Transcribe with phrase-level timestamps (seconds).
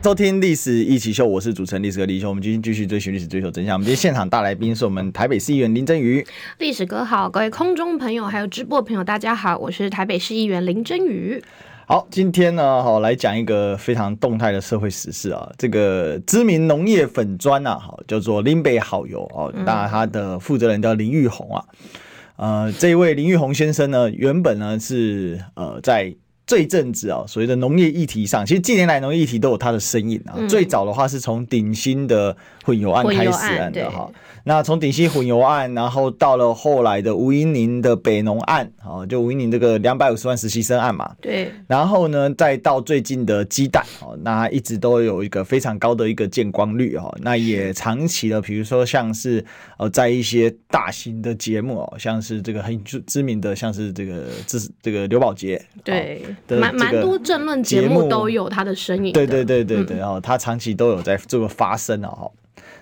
[0.00, 2.28] 收听历史一起秀，我是主持人历史哥李修。
[2.28, 3.74] 我们今天继续追寻历史，追求真相。
[3.74, 6.24] 我们今天现场大来宾是我们台北市议员林真瑜。
[6.58, 11.42] 历史哥好，各位空中朋友还有直播朋友，大家好，我是台北市议员林真瑜。
[11.86, 15.50] 好，今天呢，好来讲一个非常动态的社会时事啊。
[15.58, 21.64] 这个知名农业粉砖啊，好叫做林北好友哦，当然他的负责人叫林玉红啊。
[22.36, 26.14] 呃，这一位林玉红先生呢，原本呢是呃在。
[26.48, 30.32] 这一阵子啊，所谓的农业议题上，其实近年来农业议题都有它的身影啊。
[30.38, 32.34] 嗯、最早的话是从鼎新的
[32.68, 34.10] 混油案开始的哈。
[34.44, 41.14] 那从顶溪混油案，然后到了后来的吴英宁的北农案，哦，就吴英宁这个两百五十万实习生案嘛。
[41.20, 41.50] 对。
[41.66, 47.14] 然后呢，再到最近的鸡蛋，哦，那一直都有一个非常高的一个见光率哦。
[47.20, 49.44] 那也长期的，比如说像是
[49.78, 55.62] 呃，在一些大型的节目哦，像是这个很知名的，像是这个这是这个刘宝杰。
[55.84, 56.22] 对。
[56.48, 59.12] 蛮蛮多政论节目都有他的身影。
[59.12, 62.30] 对对对对对，然后他长期都有在这个发声啊哈。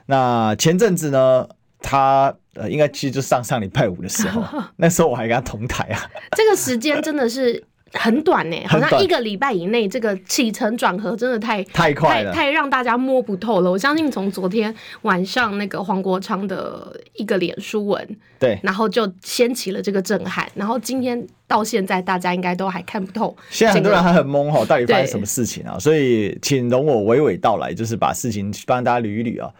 [0.06, 1.46] 那前阵子呢，
[1.80, 4.42] 他呃，应该其实就上上礼拜五的时候，
[4.76, 6.00] 那时候我还跟他同台啊。
[6.36, 7.62] 这个时间真的是
[7.92, 13.70] 很短呢，好像一个礼拜以内，这个起承转合真的太太快了，太让大家摸不透了。
[13.70, 23.36] 我相信从昨天晚上那个黄国昌的一个脸书文，对，然后就掀起了这个震撼，然后今天到现在，大家应该都还看不透。
[23.50, 25.78] 现在很多人还很懵哈，到底发生什么事情啊？
[25.78, 29.52] 所以请容我娓娓道来，就是把事情帮大家捋一捋啊。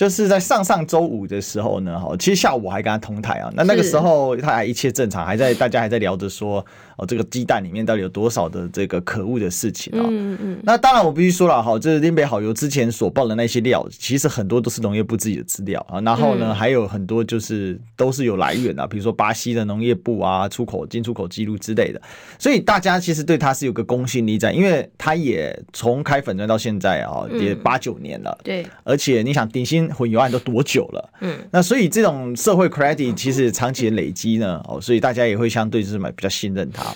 [0.00, 3.50] 就是在上上周五的时候呢，哈，其实下午我还跟他同台啊。
[3.52, 6.64] 那那个时候他还一切正常，还在大家还在聊着说，
[7.00, 10.04] 哦，这个鸡蛋里面到底有多少的这个可恶的事情啊？
[10.08, 10.60] 嗯嗯。
[10.62, 16.00] 那当然我必须说了哈，这林北好油之前所报的那些料，其实很多都是农业部自己的资料啊。
[16.02, 22.00] 然后呢，还有很多就是都是有来源的，比如说巴西的农业部啊，出口进出口记录之类的。
[22.38, 28.38] 所以大家其实对他是有个公信力在，因为他也从开粉砖到现在啊，也八九年了。
[28.44, 28.66] 对。
[28.84, 29.80] 而且你想顶新。
[29.90, 31.10] 混油案都多久了？
[31.20, 36.89] 嗯，那所以这种社会 credit 其实长期的累积呢，哦，所以大家也会相对就是买比较信任他。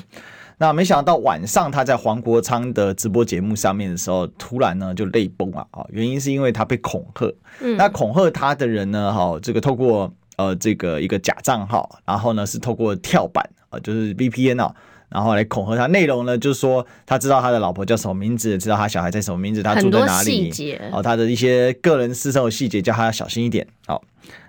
[0.56, 5.84] 那没想到晚上他在黄国昌的直播节目上面的时候，突然呢就泪崩了啊！
[5.91, 7.27] 原因是因为他被恐吓。
[7.60, 14.75] 嗯，那恐吓他的人呢，哈，这个透过呃这个一个假账号，然后呢是透过跳板啊，就是 VPN 啊。
[15.10, 20.50] 然后来恐吓他，内容呢就是说他知道他的老婆叫什么名字，知道他小孩在什么名字，他住在哪里，
[20.93, 23.65] 哦，他的一些个人私生的细节，叫他要小心一点。
[23.87, 24.03] 好，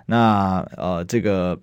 [0.06, 1.56] 那呃这个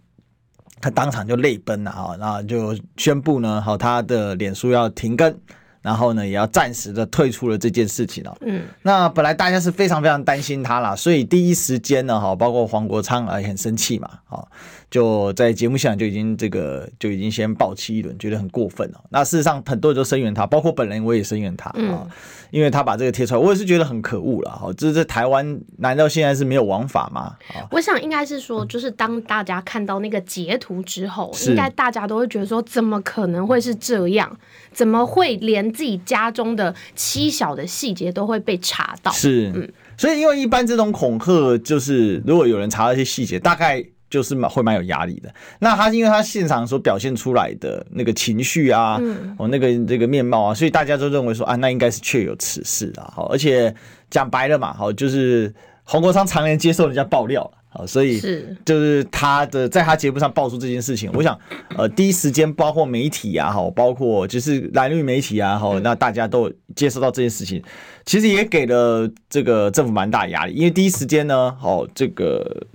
[0.84, 5.34] 他当场就泪奔了啊，然后就宣布呢，好他的脸书要停更，
[5.82, 8.38] 然后呢也要暂时的退出了这件事情了。
[8.42, 14.50] 嗯，那本来大家是非常非常担心他啦，所以第一时间呢，哈，包括黄国昌啊也很生气嘛，好。
[14.94, 19.04] 就在节目现场就已经这个就已经先暴气一轮，觉得很过分了。
[19.09, 22.08] 那事实上很多人都声援他，包括本人我也声援他啊，嗯、
[22.52, 24.72] 因为他把这个贴出来，我也是觉得很可恶了哈。
[24.74, 27.36] 就是在台湾，难道现在是没有王法吗？
[27.72, 34.38] 我想应该是说，就是当大家看到那个截图之后，嗯、应该大家都会觉得说，怎么可能会是这样？
[34.72, 39.12] 怎么会连自己家中的妻小的细节都会被查到？
[39.12, 39.68] 是，嗯，
[39.98, 43.84] 所以因为一般这种恐吓，就是如果有人查到一些细节，大概。
[44.13, 45.34] 就是蛮会蛮有压力的。
[45.57, 53.12] 那他因为他现场所表现出来的那个情绪啊，嗯、哦，那个这个面貌啊，所以大家都认为说啊，那应该是确有此事啊。
[53.12, 53.74] 好，而且
[54.12, 55.51] 讲白了嘛，好，就是
[55.84, 61.35] 黄国昌常年接受人家爆料了，好，所以是就是他的在他节目上爆出这件事情，我想
[61.75, 67.63] 呃第一时间包括媒体啊，好，包括就是蓝绿媒体啊，好，那大家都接收到这件事情，
[68.06, 72.68] 其实也给了这个政府蛮大压力，因为第一时间呢，好这个。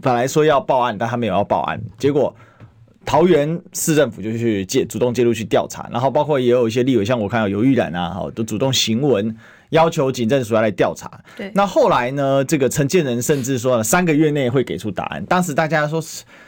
[0.00, 2.34] 本来说要报案，但他没有要报案，结果
[3.04, 9.36] 桃园市政府就去介主动介入去调查，然后包括也有一些立委，像我看到游玉兰啊，哈，都主动行文
[9.70, 11.10] 要求警政署要来调查。
[11.36, 15.24] 对，那后来呢，这个陈建仁甚至说了三个月内会给出答案。
[15.26, 16.00] 当时大家说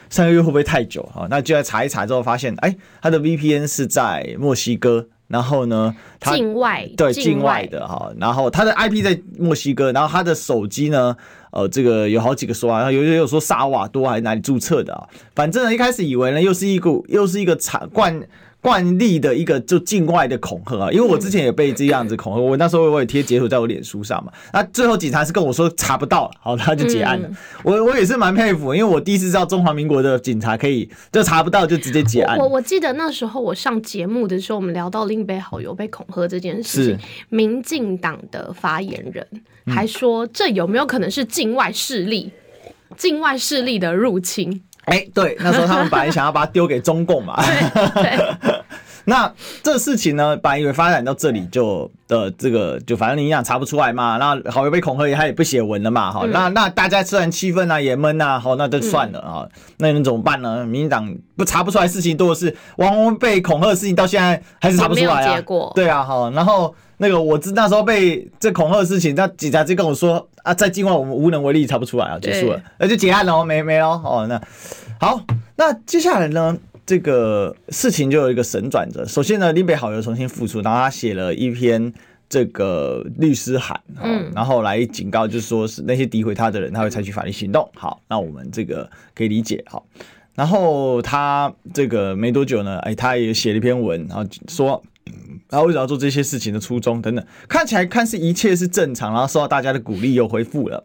[0.09, 1.03] 三个月会不会太久？
[1.13, 5.09] 哈，那就来查一查之后发现，哎，他的 VPN 是在墨西哥。
[5.29, 11.17] 然后呢，他境外对境外的哈，然后他的 IP 在墨西哥，然后他的手机呢，
[11.51, 15.09] 呃，这个有好几个说啊，有有有说萨瓦多还是哪里注册的啊？
[15.35, 18.21] 反正呢，一开始以为呢，又是一股又是一个产惯
[18.65, 24.33] 惯例的一个就境外的恐吓啊，因为我之前也被这样子恐吓，我那时候我也贴截图在我脸书上嘛。
[24.55, 27.29] 那最后警察是跟我说查不到了，好，他就结案了。
[27.63, 32.39] 我我也是蛮佩服，因为我第一次知道中华民国的警察可以就查不到就直接结案。
[32.39, 39.27] 我我记得那时候我上节目的时候，我们聊到林北好友被恐吓这件事情，民进党的发言人
[39.67, 42.33] 还说，这有没有可能是境外势力？
[42.97, 44.63] 境外势力的入侵？
[44.87, 47.43] 哎、对，那时候他们本来想要把它丢给中共嘛。
[47.95, 48.64] 对。
[49.05, 54.17] 对那这事情呢，本来以为发展到这里就的这个，就反正你一样查不出来嘛。
[54.17, 56.11] 那好友被恐吓，他也不写文了嘛。
[56.11, 59.47] 好，那那大家虽然气愤啊，也闷啊，好，那就算了啊。
[59.79, 60.65] 那能怎么办呢？
[60.65, 65.35] 民进党不查不出来事情多的是，王鸿被恐吓的事情到现在还是查不出来啊。
[65.37, 73.89] 结果对啊，好，然后那个我知那时候被这恐吓的事情，那警察就跟我说啊，在境外我们无能为力，查不出来啊，结束了，那就结案了，没没了。
[73.89, 74.41] 哦，那
[74.99, 75.21] 好，
[75.57, 76.57] 那接下来呢？
[76.87, 79.07] 这个事情就有一个神转折。
[79.07, 81.93] 首先呢，林北好友重新复出，然后他写了一篇
[82.29, 87.67] 这个律师函，嗯，然后来警告，就是说是那些诋毁他的人，他会采取法律行动。
[87.75, 89.65] 好，那我们这个可以理解。
[89.67, 89.87] 好，
[90.35, 94.83] 然后他这个没多久呢，哎，他也写了一篇文，然后说，
[95.49, 100.85] 然后为什么要做这些事情的初衷等等，看起来看似一切是正常，然后受到大家的鼓励又恢复了。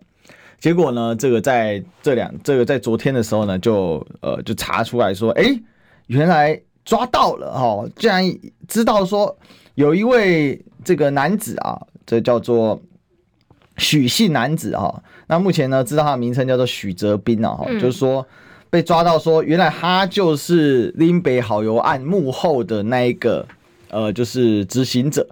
[0.62, 5.60] 结果呢，这个在这两这个在昨天的时候呢，就呃就查出来说，哎。
[6.10, 8.24] 原来抓到了哦，竟然
[8.68, 9.38] 知道说
[9.76, 12.82] 有一位这个男子啊，这叫做
[13.78, 15.02] 许姓男子哈。
[15.28, 18.26] 那目前呢，知道他的名称叫做许哲斌啊，哈，就是说
[18.72, 23.48] 被抓到说，原来他就是林北好游案幕后的那一个
[23.90, 25.28] 呃，就是执行者。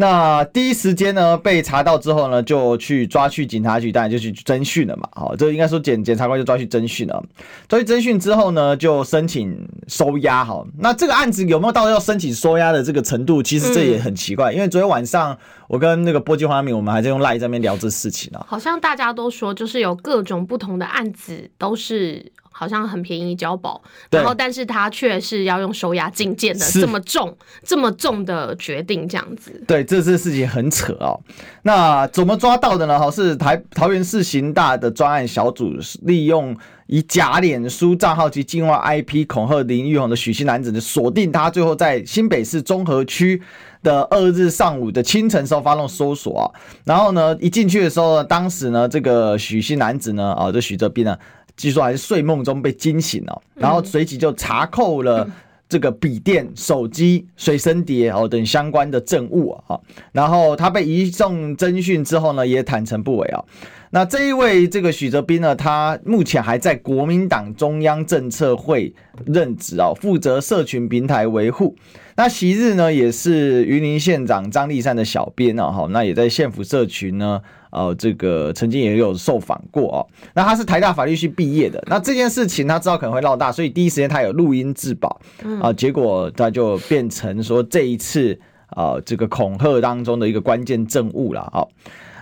[0.00, 5.08] 那第一时间呢，被查到之后呢，就去抓去警察局，当然就去侦讯了嘛。
[5.12, 7.20] 好，这应该说检检察官就抓去侦讯了。
[7.68, 10.44] 抓去侦讯之后呢，就申请收押。
[10.44, 13.42] 好，那这个案子有没有到要申请收押的这个程度？
[13.42, 15.36] 其实这也很奇怪，因为昨天晚上
[15.66, 18.46] 我跟那个波基黄明，我们还在用赖在那边聊这事情啊。
[18.48, 22.30] 好像大家都说，就是有各种不同的案子都是。
[22.58, 27.32] 好像很便宜交保，然后但是他却是要用收押禁见的这么重
[27.62, 29.62] 这么重的决定这样子。
[29.64, 31.20] 对，这这事情很扯哦。
[31.62, 32.98] 那怎么抓到的呢？
[32.98, 35.72] 哈，是台桃园市刑大的专案小组
[36.02, 36.56] 利用
[36.88, 43.40] 以假脸书账号及境外 IP 恐吓林玉红的许姓男子的锁定他，最后在新北市中和区
[43.84, 46.50] 的二日上午的清晨时候发动搜索啊。
[46.84, 51.16] 然后呢，一进去的时候呢，当时呢，这个许姓男子呢，啊，这许哲斌呢。
[51.58, 55.28] 据说还是睡梦中被惊醒了，然后随即就查扣了
[55.68, 59.78] 这个笔电、手机、随身碟哦等相关的证物啊。
[60.12, 63.44] 然后他被移送侦讯之后呢，也坦承不伪啊。
[63.90, 68.94] 那这一位这个许哲斌呢，他目前还在国民党中央政策会
[69.26, 71.74] 任职啊，负责社群平台维护。
[72.14, 77.42] 那昔日呢，也是云林县长张立善的小编啊，哈，那也在县府社群呢。
[77.70, 79.98] 呃，这个曾经也有受访过哦。
[80.34, 81.82] 那他是台大法律系毕业的。
[81.86, 85.20] 那这件事情他知道可能会闹大，所以第一时间他有录音自保
[85.60, 85.72] 啊。
[85.72, 88.38] 结果他就变成说这一次
[88.68, 91.48] 啊，这个恐吓当中的一个关键证物了。
[91.52, 91.70] 好，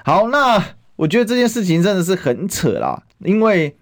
[0.04, 0.62] 好，那
[0.96, 3.76] 我觉得这件事情真的是很扯啦，因为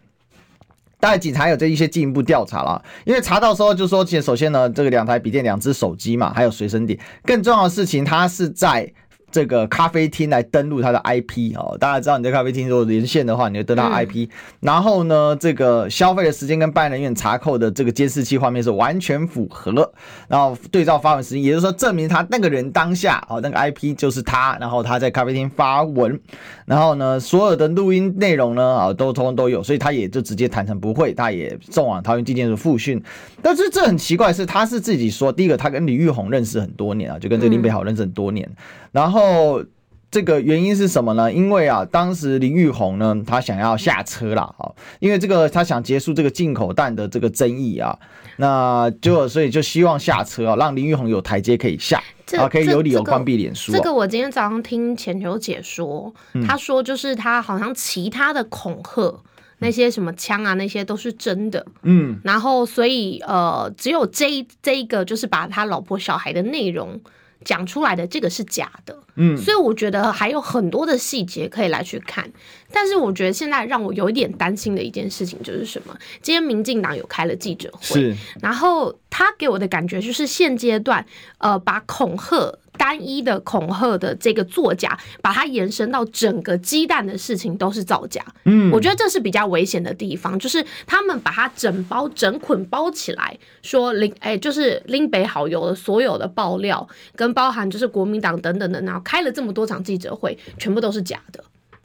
[1.01, 2.83] 当然警察有这一些进一步调查了。
[3.05, 6.99] 因为查到时候就说，其实首先呢，这个两台笔电、两只手机嘛，还有随身碟。
[7.25, 8.93] 更重要的事情，他是在。
[9.35, 14.29] 这个咖啡厅来登录他的 IP 哦，大家知道你在咖啡厅如果连线的话，你就登到 IP，、嗯、
[14.61, 19.93] 然后呢，这个消费的时间跟办案人员查扣的这个监视器画面是完全符合，
[20.29, 26.21] 然后对照发文时间，也就是说证明他那个人当下哦，那个 IP 就是他，然后他在咖啡厅发文，
[26.65, 33.03] 然后呢，所有的录音内容呢啊都通通都有，所以他也就直接坦承不会，他也送往桃园地检署复讯。
[33.43, 38.49] 但是这很奇怪是，他是自己说，第一个他跟李玉红认识很多年啊，就跟这个林北好认识很多年。
[38.49, 38.57] 嗯
[38.95, 39.65] 然后
[40.09, 41.33] 这个原因是什么呢？
[41.33, 47.99] 因为啊，当时林玉红呢，他想要下车了哈，因为这个他想结束这个进口蛋的这个争议啊，
[48.37, 52.01] 那就所以就希望下车啊，让林玉红有台阶可以下，
[52.39, 53.73] 啊，可以有理由关闭脸书。
[53.73, 56.15] 这个我今天早上听浅球姐说，
[56.47, 59.21] 他说就是她好像其他的恐吓
[59.59, 67.01] 那些什么枪啊，那些都是真的，嗯，然后所以呃，只有这这一个就是把他老婆小孩的内容。
[67.45, 72.33] 讲出来的这个是假的，嗯，所以我觉得还有很多的细节可以来去看。
[72.75, 75.97] 但是我觉得现在让我有一点担心的一件事情就是什么？
[76.21, 81.07] 今天民进党有开了记者会，然后他给我的感觉就是现阶段，
[81.39, 82.59] 呃，把恐吓。
[82.77, 88.21] 单一的恐吓的这个作假，把它延伸到整个鸡蛋的事情都是造假。
[88.47, 101.45] 嗯，我觉得这是比较危险的地方，就是他们把它整包整捆包起来，说拎哎，就是拎北好油的所有的爆料，跟包含就是国民党等等的，然后开了这么多场记者会，全部都是假的。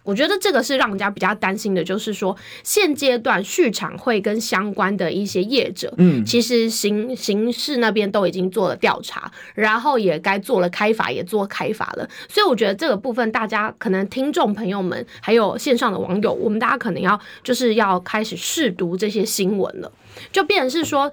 [0.10, 12.10] 我觉得这个是让人家比较担心的，就是说现阶段续场会跟相关的一些业者，嗯，其实刑刑事那边都已经做了调查，然后也该做了开发，也做开发了。
[12.28, 19.92] 所以我觉得这个部分，大家可能听众朋友们还有线上的网友，我们大家可能要就是要开始试读这些新闻了，
[20.32, 21.12] 就变成是说，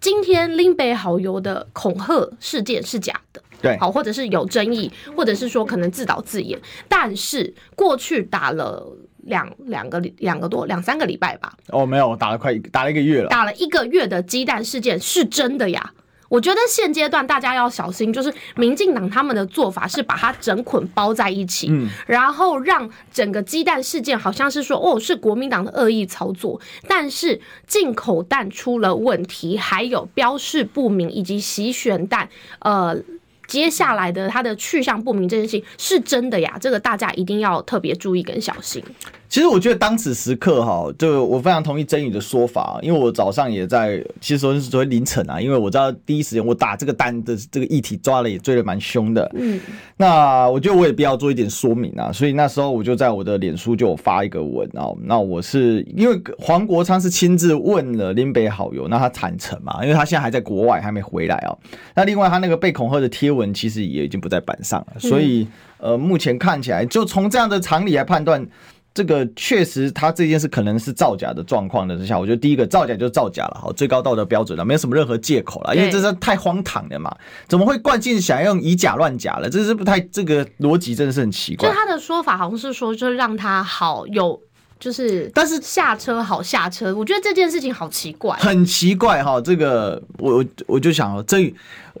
[0.00, 3.40] 今天林北好油的恐吓事件是假的。
[3.64, 8.86] 对，好，或者是有争议，或者是说可能自导自演，但是过去打了
[9.24, 11.52] 两两个两个多两三个礼拜吧。
[11.68, 15.92] 哦，没有，打了快打了一个月了，打了一个月的鸡蛋事件是真的呀。
[16.30, 32.28] 我觉得现阶段大家要小心，就是民进党他们的做法是把它整捆包在一起，嗯，然后让整个鸡蛋事件好像是说哦是国民党的恶意操作，但是进口蛋出了问题，还有标示不明以及洗选蛋，
[32.60, 32.96] 呃。
[33.46, 38.82] 接下来的他的去向不明这件事情是真的呀，这个大家一定要特别注意跟小心。
[39.26, 49.60] 其实我觉得当此时刻哈，就我非常同意曾宇的说法，因为我早上也在，其实说是昨天凌晨啊，因为我知道第一时间我打这个单的这个议题抓了也追的蛮凶的，嗯，
[49.96, 61.58] 那我觉得我也必要做一点说明啊，所以那时候我就在我的脸书就有发一个文哦，那我是因为黄国昌是亲自问了林北好友，那他坦诚嘛，因为他现在还在国外还没回来哦，
[61.96, 65.46] 那另外他那个被恐吓的贴文其实也已经不在板上了，所以
[65.78, 68.46] 呃目前看起来就从这样的常理来判断。
[68.96, 77.12] 这个确实，他这件事可能是造假的状况的之下，我觉得第一个造假就是造假了，好，最高道德标准了，没有什么任何借口了，因为这是太荒唐了嘛，
[77.48, 79.50] 怎么会惯性想要用以假乱假了？
[79.50, 81.68] 这是不太这个逻辑真的是很奇怪。
[81.68, 84.40] 就他的说法好像是说，就让他好有，
[84.84, 89.40] 就是但是下车好下车，我觉得这件事情好奇怪，很奇怪哈。
[89.40, 91.54] 这个我我就想哦，这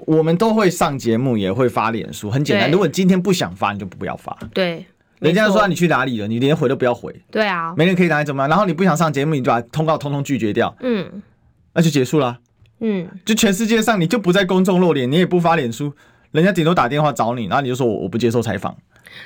[0.04, 2.70] 我们都会上节目，也会发脸书，很简单。
[2.70, 4.36] 如果今天不想发，你就不要发。
[4.52, 4.84] 对。
[5.20, 7.10] 人家说你去哪里了，你连回都不要回。
[7.30, 8.50] 对啊，没人可以拿你怎么样？
[8.50, 10.76] 然后你不想上节目，你就把通告通通拒绝掉。
[10.80, 11.22] 嗯，
[11.72, 12.36] 那就结束了。
[12.80, 15.90] 嗯，就全世界上你就不在公众露脸，你也不发脸书，
[16.32, 18.76] 人家顶多打电话找你，然后你就说我我不接受采访，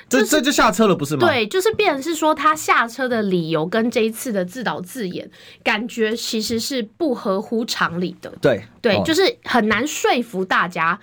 [0.07, 1.27] 这这就下车了，不是吗？
[1.27, 5.29] 对，就是变成是说他下车的理由跟这一次的自导自演，
[5.63, 8.33] 感觉其实是不合乎常理的。
[8.41, 10.99] 对对，就是很难说服大家。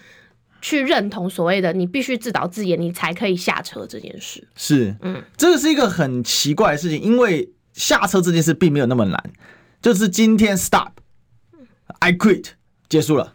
[0.63, 4.49] 去认同所谓的你必须自导自演，你才可以下车这件事。
[4.57, 9.33] 是，嗯，这个是一个很奇怪的事情，因为下车这件事并没有那么难，
[9.81, 12.47] 就是今天 stop，I quit，
[12.89, 13.35] 结束了，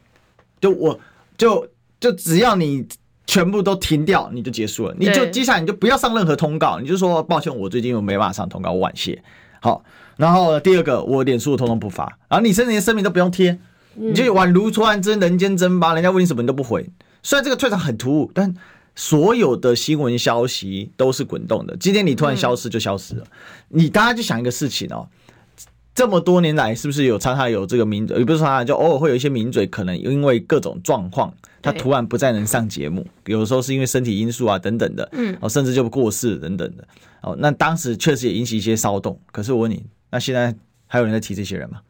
[0.60, 1.00] 就我
[1.38, 1.66] 就
[2.02, 2.86] 就只要你
[3.32, 9.24] 全部都停掉，你就结束了，你就接下来你就不要上任何通告，你就说抱歉，我最近又没办法上通告，我晚谢。
[9.62, 9.86] 好，
[10.18, 13.58] 然后第二个，我脸书通通不发，然后你甚至连声明都不用贴，
[13.94, 16.86] 你就宛如突然之间人间蒸发，人家问你什么你都不回。
[17.24, 18.54] 虽然这个退场很突兀，但
[18.98, 21.78] 所有的新闻消息都是滚动的。
[21.78, 23.24] 今天你突然消失就消失了，
[23.70, 25.08] 你大家就想一个事情哦，
[25.94, 36.88] 这么多年来是不是有常常有这个名嘴，也不是常常，就偶尔会有一些名嘴，可能因为各种状况，他突然不再能上节目，有的时候是因为身体因素啊等等的，嗯，哦，甚至就过世等等的，
[37.22, 39.20] 哦，那当时确实也引起一些骚动。
[39.32, 40.56] 可是我问你，那现在
[40.88, 41.82] 还有人在提这些人吗？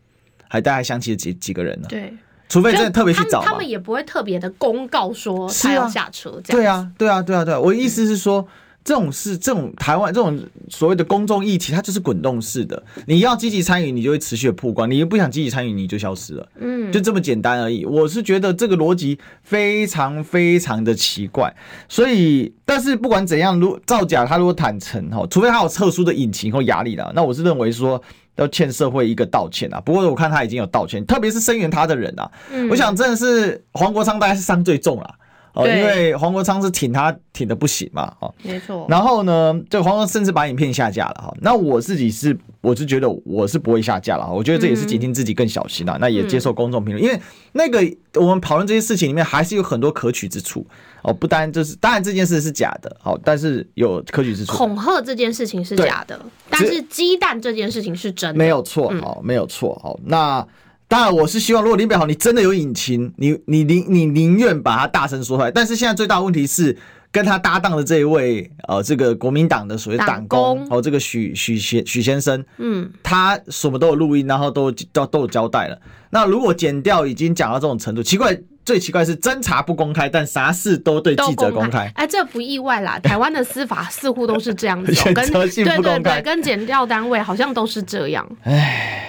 [0.47, 1.87] 还大家想起了几几个人呢？
[1.89, 2.13] 对。
[2.49, 6.61] 除非真的特别去找他，他们也不会特别的公告说他要下车这样。
[6.61, 7.57] 对啊，对啊，对啊，对啊。
[7.57, 8.45] 我的意思是说，
[8.83, 12.81] 这种事，这种台湾这种所谓的公众议题，它就是滚动式的。
[13.05, 16.47] 你要积极参与，你就会持续的曝光；你又不想积极参与，你就消失了。
[16.59, 17.85] 嗯，就这么简单而已。
[17.85, 21.55] 我是觉得这个逻辑非常非常的奇怪。
[21.87, 28.01] 所以，但是不管怎样，如造假，他如果坦诚哈，除非他有特殊的隐情或压力了，那我是认为说。
[28.37, 29.79] 要欠社会一个道歉啊！
[29.81, 35.15] 不过我看他已经有道歉，特别是声援他的人啊，嗯、我想真的是黄国昌大概是伤最重了
[35.53, 38.85] 哦，因为黄国昌是挺他挺的不行嘛，哦，没错。
[38.89, 41.33] 然后呢，这个黄国昌甚至把影片下架了哈。
[41.41, 45.97] 那我自己是我是觉得我是不会下架了，我觉得这也是警惕自己更小心了。
[45.97, 47.79] 嗯、那也接受公众评论，因为那个
[48.15, 50.65] 我们讨论这些事情里面还是有很多可取之处
[51.01, 54.55] 哦，不单就是当然这件事是假的，好，但是有可取之处。
[54.55, 56.19] 恐吓这件事情是假的。
[56.49, 59.99] 但是鸡蛋这件事情是真的，没有错，好，没有错，好。
[60.05, 60.45] 那
[60.91, 65.49] 当然，我是希望，如果林北豪，你真的有隐情，你你宁你宁愿把他大声说出来。
[65.49, 66.77] 但是现在最大的问题是，
[67.13, 75.79] 跟他搭档的这一位呃，这个国民党的所谓党工，哦，这个许许先许先生，嗯，他什么都有录音，然后都都都有交代了。
[76.09, 81.89] 那如果剪掉已经讲到这种程度，奇怪，最奇怪是侦查不公开，但啥事都对记者公开。
[81.95, 88.29] 哎，这不意外啦，台湾的司法似乎都是这样子， 跟对对对，跟检调单位好像都是这样。
[88.43, 89.07] 哎。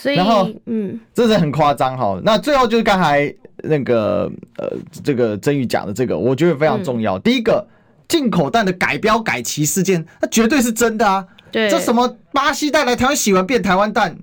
[0.00, 2.20] 所以，然后，嗯，这是很夸张哈。
[2.22, 4.70] 那最后就是刚才那个呃，
[5.02, 7.18] 这个曾宇讲的这个，我觉得非常重要。
[7.18, 7.66] 嗯、第一个，
[8.06, 11.26] 进口蛋的改标改旗事件，那绝对是真的啊。
[11.50, 14.16] 对，这什么巴西蛋来台湾洗完变台湾蛋，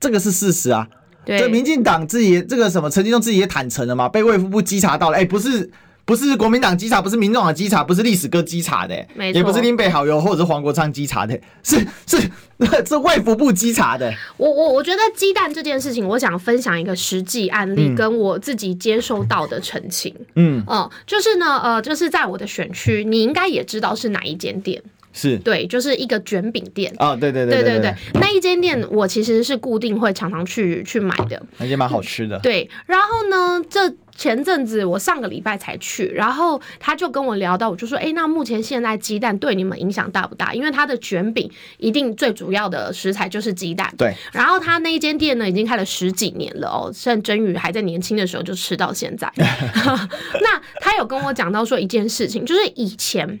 [0.00, 0.88] 这个是事实啊。
[1.24, 5.70] 对，这民进党自己这个什么陈金忠自己也坦诚了嘛，被卫福部稽查到了，哎，不是。
[6.10, 12.18] 不是国民党稽查，不是民众党稽查，不是历史哥稽查的，没，也不是林北好友或者是黄国昌稽查的，是 是
[12.84, 14.12] 是卫福部稽查的。
[14.36, 20.12] 我我我觉得鸡蛋这件事情，我想分享一个实际案例，跟我自己接收到的澄清。
[20.34, 24.82] 嗯嗯，就是呢，呃，就是在我的选区，你应该也知道是哪一间店。
[25.12, 32.38] 是对，就是一个卷饼店啊，对对对对对对，那一间店我其实是固定会常常去去买的，那间蛮好吃的。
[32.38, 40.52] 对，然后呢，这前阵子我上个礼拜才去，然后他就跟我聊到，我就说，哎，那目前现在鸡蛋对你们影响大不大？
[40.52, 43.90] 因为他的卷饼一定最主要的食材就是鸡蛋。
[43.96, 49.32] 对，然后他那一间店呢，已经开了十几年了哦，像真宇还在年轻的时候就吃到现在。
[49.36, 53.40] 那他有跟我讲到说一件事情，就是以前。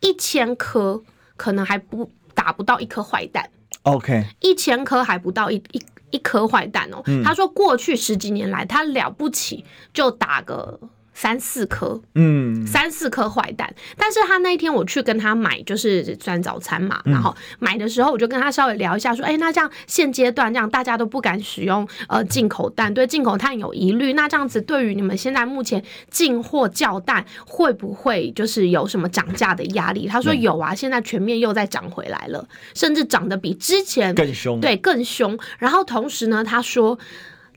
[0.00, 1.02] 一千颗
[1.36, 3.48] 可能还不打不到一颗坏蛋
[3.82, 7.02] ，OK，一千颗还不到一一一颗坏蛋哦。
[7.06, 10.78] 嗯、他说过去十几年来，他了不起就打个。
[11.18, 13.74] 三四颗，嗯，三四颗坏蛋。
[13.96, 17.00] 但是他那一天我去跟他买，就是算早餐嘛。
[17.06, 24.12] 然后买的时候，我就跟他稍微聊一下，说，哎，那这样现阶段这样大家都不敢使用呃进口蛋，对进口蛋有疑虑。
[24.12, 30.06] 那这样子对于你们现在目前进货叫蛋，会不会就是有什么涨价的压力？
[30.06, 35.38] 他说有啊，现在全面又在涨回来了，甚至涨得比之前更凶，对，更凶。
[35.58, 36.98] 然后同时呢，他说。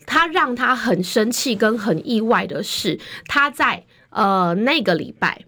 [0.10, 5.46] 他让他很生气跟很意外的是，他在呃那个礼拜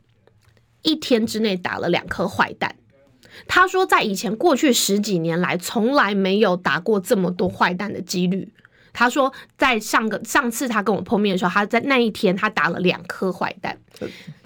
[0.84, 2.76] 一天之内打了两颗坏蛋。
[3.48, 8.54] 他说，在以前过去十几年来，从来没有打过这么多坏蛋的几率。
[8.94, 13.80] 他说，在上个上次他跟我碰面的时候，他在那一天他打了两颗坏蛋。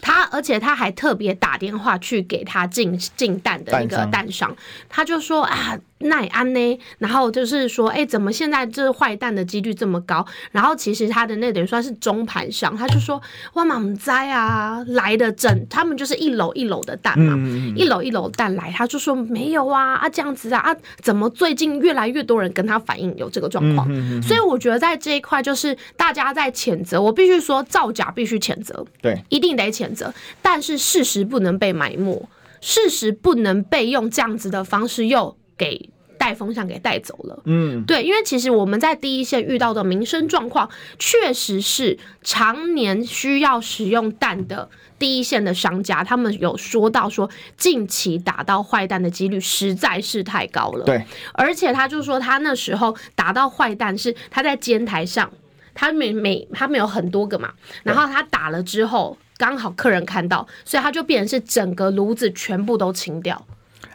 [0.01, 4.55] 他而且他还特别打电话去给他进进蛋的那个蛋商，
[4.89, 5.77] 他就说啊。
[5.99, 6.79] 奈安呢？
[6.99, 10.23] 然后就是说，哎，怎么现在这坏蛋的几率这么高？
[10.51, 13.19] 然后其实他的那等于算是中盘商，他就说
[13.53, 23.87] 哇，满栽啊，来的整，他们就是一楼一楼的蛋嘛，嗯、一楼一楼蛋来，他就说没有啊啊这样子啊啊，怎么最近越来越多人跟他反映有这个状况？
[23.89, 32.27] 嗯、所以我觉得在这一块就是大家在谴责，我必须说造假必须谴责，对，一定得谴责，但是事实不能被埋没，
[32.61, 35.89] 事实不能被用这样子的方式又给。
[36.17, 40.67] 带风向给带走了，嗯，对，因为其实我们在第一线遇到的民生状况，
[40.97, 44.67] 确实是常年需要使用蛋的
[44.97, 55.31] 第一线的商家，他们有说到说，近期打到坏蛋的几率实在是太高了，对，而且他就说他那时候打到坏蛋是他在煎台上，
[55.75, 63.45] 他每每他们有很多个嘛，然后他打了之后刚好客人看到，所以他就变成是整个炉子全部都清掉。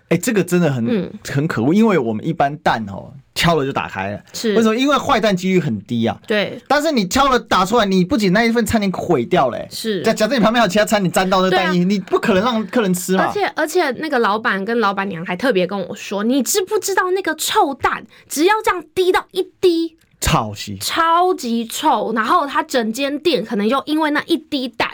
[0.09, 4.75] 哎、欸，这个真的很、嗯、很可恶，因为我们一般蛋哦敲了就打开了，是为什么？
[4.75, 6.21] 因为坏蛋几率很低啊。
[6.27, 6.61] 对。
[6.67, 10.03] 但是你敲了打出来，你不仅那一份餐点毁掉了、欸，是。
[10.03, 13.27] 假假设你旁边有其他餐，你沾到那蛋液，啊、你不可能让客人吃嘛。
[13.27, 24.91] 而且而且那个老板跟老板娘还特别跟我说，你知不知道那个臭蛋，只要这样滴到一滴，超级超级臭，然后他整间店可能就因为那一滴蛋。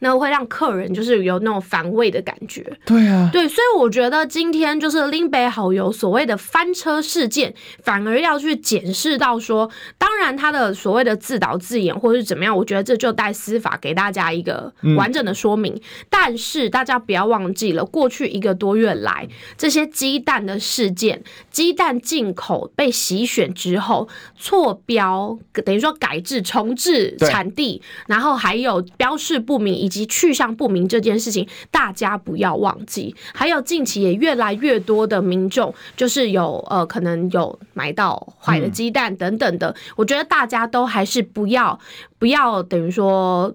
[0.00, 15.74] 那会让客人就是有那种反胃的感觉，对啊，对，所以我觉得今天就是林北好友所谓的翻车事件，反而要去检视到说，当然他的所谓的自导自演或者是怎么样，我觉得这就待司法给大家一个完整的说明。
[15.74, 29.87] 嗯、但是大家不要忘记了，过去一个多月来这些鸡蛋的事件，鸡蛋进口被洗选之后错标，等于说改制重置产地，然后还有标示不明。
[29.88, 33.16] 以及去向不明这件事情，大家不要忘记。
[33.32, 39.70] 还有近期也越来越多的民众，就是有呃可能有买到坏的鸡蛋等等的。
[39.70, 41.80] 嗯、我觉得大家都还是不要
[42.18, 43.54] 不要等于说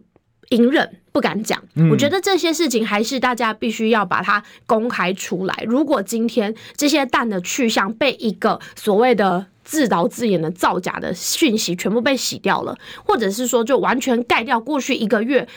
[0.49, 1.63] 隐忍，不敢讲。
[1.75, 5.63] 嗯、我觉得这些事情还是大家必须要把它公开出来。
[5.67, 15.47] 如果今天这些蛋的去向被一个所谓的自导自演的造假的讯息全部被洗掉了，或者是说就完全盖掉过去一个月。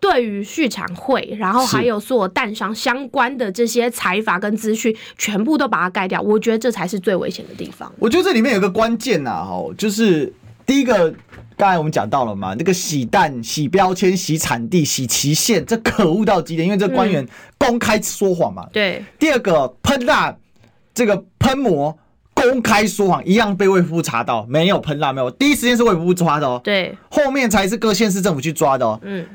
[0.00, 6.20] 对于畜产会，然后还有所有蛋商相关的这些财阀跟资讯，全部都把它盖掉。
[6.22, 7.92] 我觉得这才是最危险的地方。
[7.98, 10.32] 我觉得这里面有个关键呐，哈，就是
[10.64, 11.14] 第一个，
[11.54, 18.66] 刚才我们讲到了嘛，那个洗蛋、洗标签、洗产地、洗期限，这可恶到极点，因为这官员公开说谎嘛。
[18.72, 19.04] 对。
[19.18, 20.34] 第二个喷蜡，
[20.94, 21.98] 这个喷膜
[22.32, 26.58] 公开说谎，一样被卫福部查到，没有喷蜡，没有，第一时间是卫福部抓的哦。
[26.64, 26.96] 对。
[27.10, 28.98] 后面才是各县市政府去抓的哦。
[29.02, 29.26] 嗯。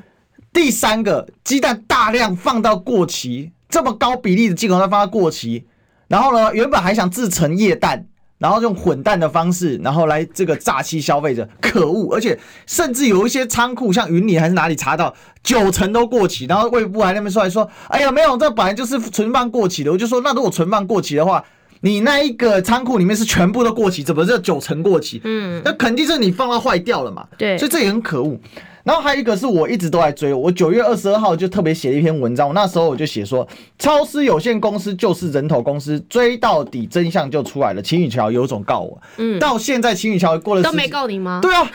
[0.56, 5.66] 第三个鸡蛋大量放到过期，这么高比例的进口蛋放到过期，
[6.08, 12.16] 然后呢，原本还想制成液蛋，然后用混蛋的方式，然后来这个诈欺消费者，可恶！
[12.16, 15.14] 而且甚至有一些仓库，像云里还是哪里查到
[15.44, 19.92] 九成都过期，然后卫部还那边出来说，哎呀，没有，这本来就是存放过期的。
[19.92, 21.44] 我就说，那如果存放过期的话，
[21.82, 25.20] 你那一个仓库里面是全部都过期，怎么这九成过期？
[25.26, 27.28] 嗯，那肯定是你放到坏掉了嘛。
[27.38, 28.40] 对，所以这也很可恶。
[28.86, 33.46] 然后还有一个是我一直都在追，我九月二十二号就特别写了一篇文章，我那时候我就写说，
[33.80, 37.82] 超思有限公司就是人头公司，追到底真相就出来了。
[37.82, 41.40] 秦宇桥有种告我，嗯，到现在秦宇桥过了都没告你吗？
[41.44, 41.68] 对啊，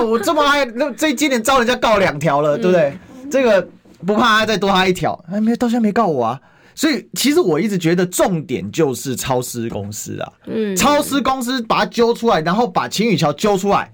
[0.00, 2.98] 我这么爱，那这今年招人家告两条了，对不对？
[3.22, 3.68] 嗯、这个
[4.06, 6.40] 不怕他再多他一条，哎，没到现在没告我啊。
[6.74, 13.92] 所以其实我一直觉得重点就是超思公司啊，嗯，超思公司把他揪出来，然后把秦宇桥揪出来。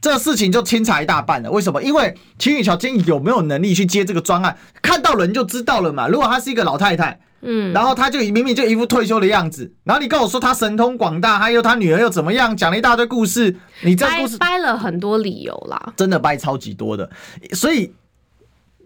[0.00, 1.82] 这个事情就清查一大半了，为什么？
[1.82, 4.56] 因为秦宇桥今天有没有能力去接这个专案？
[4.80, 6.06] 看到人就知道了嘛。
[6.06, 17.10] 如果她是一个老太太，嗯，然后她就明明就一副退休的样子，然后你跟我说她神通广大，还有她女儿又怎么样，讲了一大堆故事，你这故事掰，掰了很多理由啦，真的掰超级多的。
[17.52, 17.92] 所以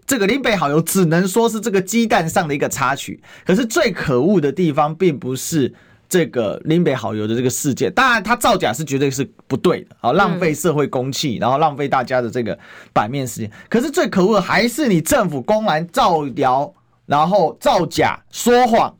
[0.06, 5.74] 这个林北好友只能说是这个鸡蛋上的一个插曲，可是最可恶的地方并不是。
[6.12, 12.58] 这个林北好友的这个事件，当然他造假是绝对是不对的，好浪费社会公器，然后浪费大家的这个
[12.92, 13.50] 版面时间。
[13.70, 16.70] 可是最可恶的还是你政府公然造谣，
[17.06, 18.94] 然后造假说谎，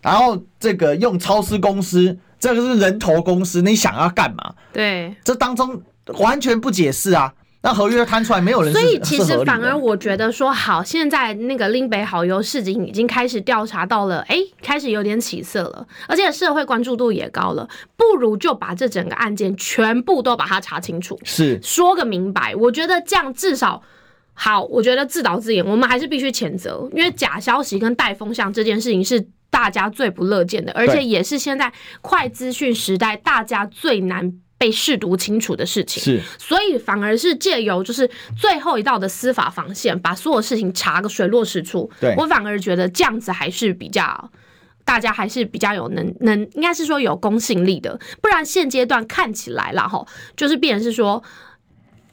[0.00, 4.54] 然后这个用超思公司，这个是人头公司，你想要干嘛？
[4.72, 5.82] 对，这当中
[6.18, 7.34] 完全不解释啊。
[7.64, 8.70] 那合约摊出来，没有人。
[8.74, 17.66] 所以其实反而我觉得说，好，现在那个林北好油事情已经开始调查到了，哎，开始有点起色了，而且社会关注度也高了。
[17.96, 22.54] 不如就把这整个案件全部都把它查清楚，是说个明白。
[22.54, 23.82] 我觉得这样至少
[24.34, 24.62] 好。
[24.64, 31.72] 我觉得自导自演，我们还是必须谴责，因为假消息跟带风向这件事情是大家最不乐见的，而且也是现在
[32.02, 34.34] 快资讯时代大家最难。
[34.56, 41.90] 被试读清楚的事情是，所以反而是借由就是最后一道的司法防线，把所有事情查个水落石出。
[42.00, 44.30] 对，我反而觉得这样子还是比较，
[44.84, 47.98] 大家还是比较有能能，应该是说有公信力的。
[48.22, 51.22] 不然现阶段看起来啦齁，就是变成是说，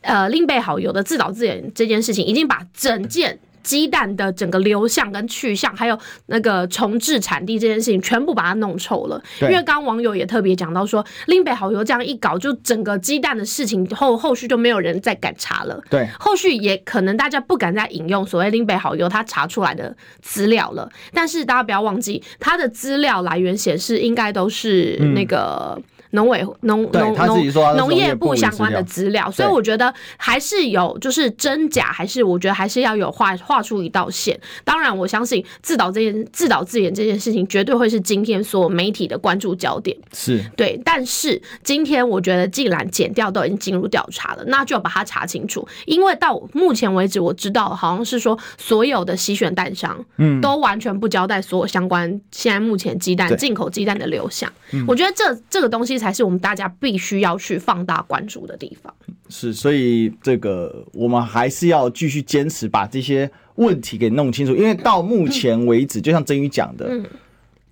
[0.01, 3.39] 呃，另备好友的自导自演这件事情，已经把整件。
[3.63, 5.97] 鸡蛋的整个流向跟去向，还有
[6.28, 9.21] 那个重置产地这件事情，全部把它弄臭了。
[9.41, 15.82] 因为刚刚网友也特别讲到说，林北好油这样一搞，就整个鸡蛋的事情后后续就没有人再敢查了。
[15.89, 20.89] 对，后续也可能大家不敢再引用所谓林北好油他查出来的资料了。
[21.13, 25.76] 但是大家不要忘记，他的资料来源显示应该都是那个。
[25.78, 34.38] 嗯农委农农农农业部相关的资料，所以我觉得还是有就是真假，还是我觉得还是要有画画出一道线。
[34.65, 39.95] 当然，我相信自导这件自导自演这件事情绝对会是今天所有媒体的关注焦点。
[40.12, 45.65] 是对，但是今天我觉得既然剪掉都已经进入调查了，那就要把它查清楚。
[45.86, 54.52] 因为到目前为止，我知道好像是说所有的洗选蛋商，嗯，都完全不交代所有相关现在目前鸡蛋进口鸡蛋的流向。
[54.86, 56.00] 我觉得这这个东西。
[56.01, 58.93] 才是我们大家必须要去放大关注的地方。
[59.29, 64.53] 是，所以这个我们还是要继续坚持把这些问题给弄清楚。
[64.55, 66.91] 因为到目前为止，就像曾宇讲的，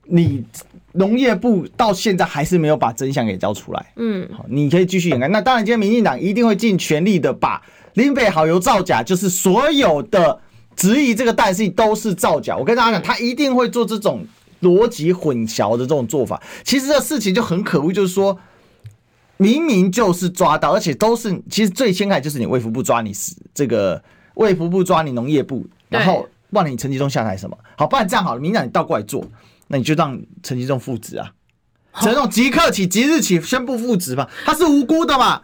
[0.05, 0.43] 你
[0.93, 3.93] 农业部到现在还是没有把真相给交出来。
[3.97, 5.27] 嗯，好，你可以继续掩盖。
[5.27, 7.61] 那当然，今天民进党一定会尽全力的把
[7.95, 10.39] 林北好油造假，就是所有的
[10.75, 12.55] 质疑这个蛋事都是造假。
[12.55, 14.25] 我跟大家讲，他一定会做这种。
[14.61, 18.37] 逻辑混淆的这种做法，其实这事情就很可恶，就是说，
[19.37, 24.03] 明明就是抓到，而且都是，其实最先开始就是你卫福部抓你是这个
[24.35, 27.57] 卫福部抓你农业部，然后忘了你陈吉仲下台什么？
[27.77, 29.23] 好，不然这样好了，明天你倒过来做，
[29.67, 31.31] 那你就让陈吉仲复职啊，
[32.01, 35.41] 这种即刻起即日起宣布复职嘛，他是无辜的嘛。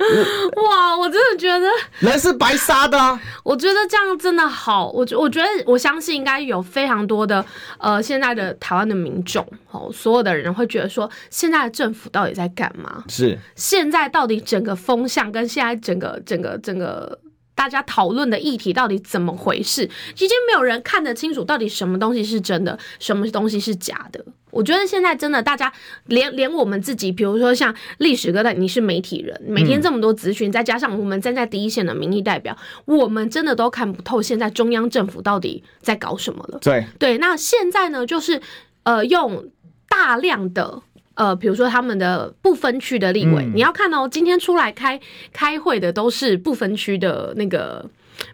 [0.56, 1.66] 哇，我真的觉得
[1.98, 3.20] 人是白杀的啊。
[3.44, 7.44] 我觉得这样真的好，我觉我觉得我相信应该有非常多的
[7.78, 13.04] 呃，现在的台湾的民众哦，所有的人会觉得说，现在的政府到底在干嘛？
[13.08, 17.18] 是现在到底整个风向跟现在整个整个整个。
[17.60, 19.86] 大家讨论的议题到底怎么回事？
[20.14, 24.24] 其实没有人看得清楚到底什么东西是真的，什么东西是假的。
[24.50, 25.70] 我觉得现在真的，大家
[26.06, 36.58] 连连我们自己，比如说像历史哥的，你是媒体人，每天这么多咨询，再加上我们站在第一线的民意代表，我们真的都看不透现在中央政府到底在搞什么了。
[36.62, 38.40] 对对，那现在呢，就是
[38.84, 39.50] 呃，用
[39.86, 40.80] 大量的。
[41.20, 44.98] 呃，比如说他们的不分区的立委，嗯、你要看哦，今天出来开
[45.34, 47.84] 开会的都是不分区的那个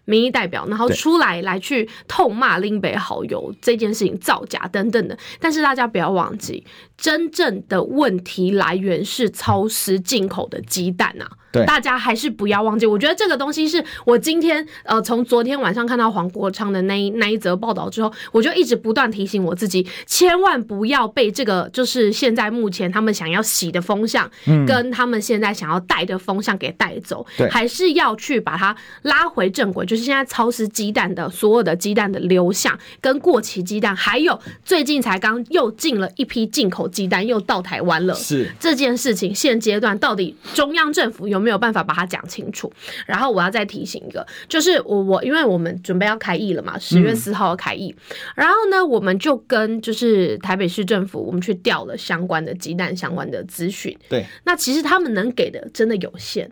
[0.05, 6.65] 民意代表，然后出来来去痛骂林北好友这件事情造假等等的，但是大家不要忘记。
[6.97, 11.27] 真正的问题来源是超市进口的鸡蛋啊！
[11.53, 12.87] 对，大家还是不要忘记。
[12.87, 24.29] 我觉得这个东西是我今天呃，从昨天晚上看到黄国昌的那一那一则报道之后，我就一直不断提醒我自己，千万不要被这个就是现在目前他们想要洗的风向，
[24.67, 29.87] 跟他们现在想要带的风向给带走，对，还是要去把它拉回正轨。
[29.87, 36.87] 就是现在超市鸡蛋的所有的鸡蛋的流向，跟过期鸡蛋，还有最近才刚又进了一批进口。
[36.97, 42.73] 鸡蛋又到台湾了，是这件事情现阶段到底中央政府有没有办法把它讲清楚？
[43.07, 47.95] 然后我要再提醒一个，就是我我因为我们准备要开议了嘛，十月四号要开议，
[48.35, 53.97] 然后呢，我们就跟就是台北市政府，我们去调了相关的鸡蛋相关的资讯。
[54.09, 56.51] 对，那其实他们能给的真的有限。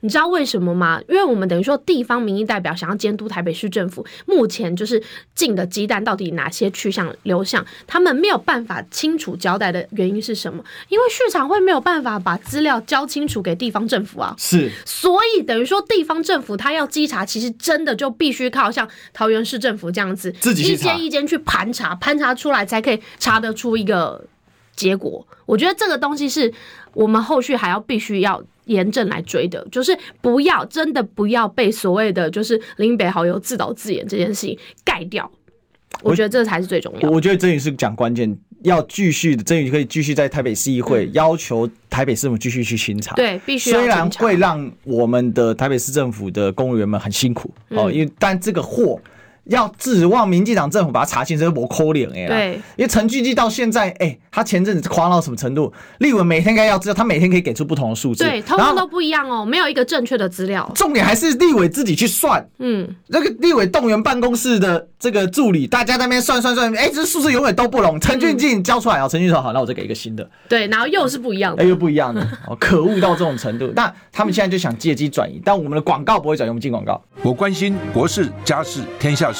[0.00, 1.00] 你知道为什么吗？
[1.08, 5.02] 因为我们等于说地方民意代表想要监督台北市政府，目前就是
[5.34, 10.64] 进的鸡蛋到底哪些去向流向，他们没有办法清楚交代的原因是什么？
[10.88, 14.34] 因为畜场会没有办法把资料交清楚给地方政府啊。
[14.38, 24.24] 是，所以等于说地方政府他要稽查，其实真的就必须靠像桃园市政府这样子，自己一间一间去盘查，盘查出来才可以查得出一个
[24.74, 25.26] 结果。
[25.44, 26.50] 我觉得这个东西是
[26.94, 28.42] 我们后续还要必须要。
[28.70, 35.30] 严正来追的，就是不要真的不要被所谓的就是林北好友自导自演这件事情盖掉。
[36.02, 37.10] 我觉得这才是最重要的。
[37.10, 43.14] 我觉得这也是讲关键，要继续的，这也可以继续在台北市议会要求台北市政府继续去清查。
[43.16, 43.70] 对，必须。
[43.70, 49.00] 虽然会让我们的台北市政府的公务员们很辛苦哦，因为但这个货。
[49.50, 52.28] 要指望民进党政府把它查清，这是不可能的。
[52.28, 55.72] 对，因为陈俊基到现在，哎、欸，他前阵子夸到什么程度？
[55.98, 60.70] 立委每天该要知道，他每天可以给出不同的数字，对，通通都不一样哦，没有一个正确的资料。
[60.74, 68.00] 重点还是立委自己去算，嗯，那个立委动员办公室的这个助理，大家在那边算算算，哎、欸，这数字永远都不拢。
[68.00, 70.28] 陈俊基交出来啊，陈俊基说好，那我再给一个新的。
[70.48, 73.72] 对，然后又是不一样的，哎、欸，又不一样的，哦，可恶到这种程度。
[73.74, 77.02] 那他们现在就想借机转移，但我们的广告不会转移，我们进广告。
[77.22, 79.39] 我关心国事、家事、天下事，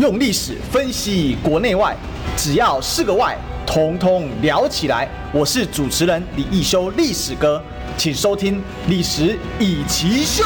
[0.00, 1.96] 用历史分析国内外，
[2.36, 5.08] 只要是个“外”，统统聊起来。
[5.32, 7.60] 我是主持人李易修，历史哥，
[7.96, 8.58] 请收听
[8.88, 10.44] 《历史易起秀》。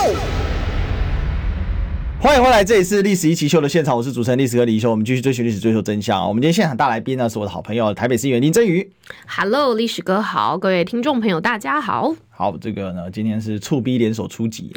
[2.18, 4.90] 欢迎回来，这里是《历史一奇秀》的现场，我是主持人历史哥李易修。
[4.90, 6.26] 我们继续追寻历史，追求真相。
[6.26, 8.90] 我们今天现场大来宾呢，是我的好朋友台北市议员林真瑜。
[9.26, 12.14] Hello，历史哥好，各位听众朋友大家好。
[12.30, 14.72] 好，这个呢，今天是促逼联手出击。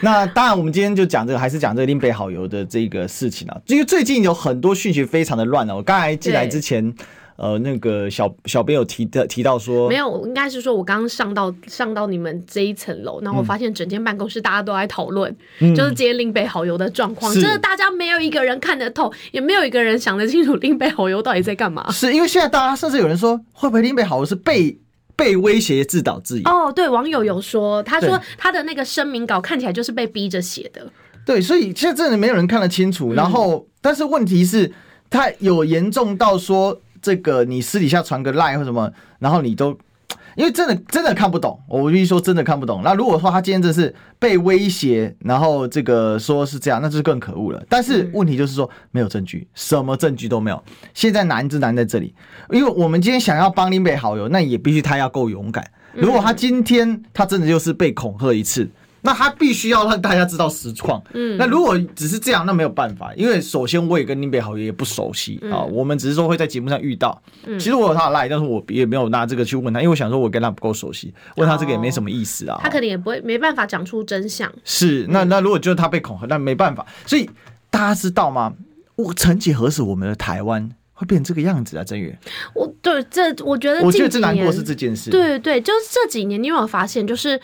[0.00, 3.56] 那当然，我们今天就讲这个，还是讲这个林北好油的这个事情啊。
[3.66, 5.74] 因为最近有很多讯息非常的乱啊。
[5.74, 6.94] 我刚才进来之前，
[7.36, 21.90] 呃，那个小小编有提的提到说，没有，应该是说我刚刚上到上到你们这一层楼，然后我发现整间办公室大家都在讨论，嗯、就是今天林北好油的状况，真的大家没有一个人看得透，也没有一个人想得清楚令北好油到底在干嘛。
[21.90, 24.78] 是因为现在大家甚至有人说，会不会令北好油是被。
[25.16, 30.90] 被威胁自导自演哦，对，网友有说，他说他的那个声明稿看起来就是被逼着写的。
[31.24, 33.14] 对，所以现在真的没有人看得清楚。
[33.14, 34.72] 然后，但是问题是，
[35.08, 39.78] 他有严重到说，这个你私底下传个 line 或什么，然后你都。
[40.36, 42.82] 因为真的真的看不懂，我必须说真的看不懂。
[42.82, 47.64] 那如果说他今天这是被威胁，然后这个说是这样，那就是更可恶了。
[47.68, 50.62] 但是问题就是说没有证据，什么证据都没有。
[50.92, 52.14] 现在难就难在这里，
[52.50, 55.64] 因为我们今天想要帮林北好友，那也必须他要够勇敢。
[55.92, 58.68] 如果他今天他真的就是被恐吓一次，
[59.06, 61.02] 那他必须要让大家知道实况。
[61.12, 67.22] 嗯，那如果只是这样，那没有办法，因为首先我也跟林北好友也不熟悉啊，嗯、我们只是说会在节目上遇到。
[67.44, 72.58] 嗯、其实我有他的赖，但是我也没有拿这个去问他，因为我想说我跟他不够熟悉，问他这个也没什么意思啊。
[72.62, 74.50] 他可能也不会没办法讲出真相。
[74.64, 76.86] 是，那那如果就是他被恐吓，那没办法。
[77.04, 77.28] 所以
[77.68, 78.54] 大家知道吗？
[78.96, 81.82] 我曾几何时，我们的台湾会变成这个样子啊？
[81.82, 82.16] 真宇，
[82.54, 85.10] 我对这我觉得，我觉得最难过是这件事。
[85.10, 87.40] 对对对，就是这几年，你有没有发现，就是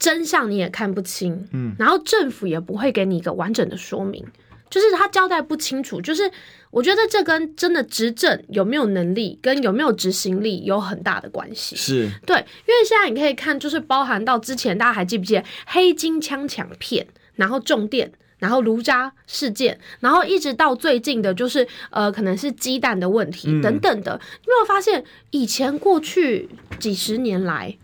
[0.00, 4.26] 真相你也看不清，嗯，然后政府也不会给你一个完整的说明，
[4.68, 6.00] 就是他交代不清楚。
[6.00, 6.28] 就是
[6.72, 11.76] 我觉得这跟真的执政有没有能力，跟有没有执行力有很大的关系。
[11.76, 18.10] 是对，因为现在你可以看，就是包含到之前大家还记不记得黑金枪抢骗，然后重电。
[18.40, 24.18] 然后炉渣事件，然后一直到最近的，就是呃，可能是鸡蛋的问题等等的。
[24.18, 27.76] 你有没有发现，以前过去几十年来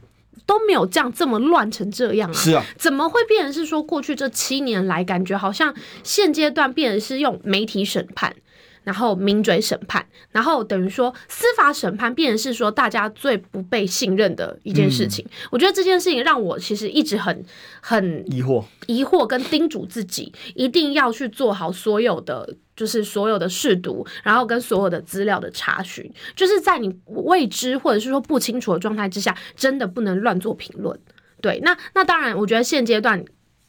[0.47, 2.33] 都没有这样这么乱成这样啊？
[2.33, 8.35] 是啊，怎么会变成是说过去这七年来，感觉好像现阶段变成是用媒体审判？
[8.85, 15.25] 然后名嘴审判，然后等于说司法审判，变成是说大家最不被信任的一件事情。
[15.25, 17.45] 嗯、我觉得这件事情让我其实一直很
[17.81, 30.97] 很疑惑，疑惑跟叮嘱自己一定要去做好所有的，就是所有的试读，然后跟所有的资料的查询，就是在你未知或者是说不清楚的状态之下，真的不能乱做评论。
[31.41, 33.25] 对，那那当然，我觉得现阶段。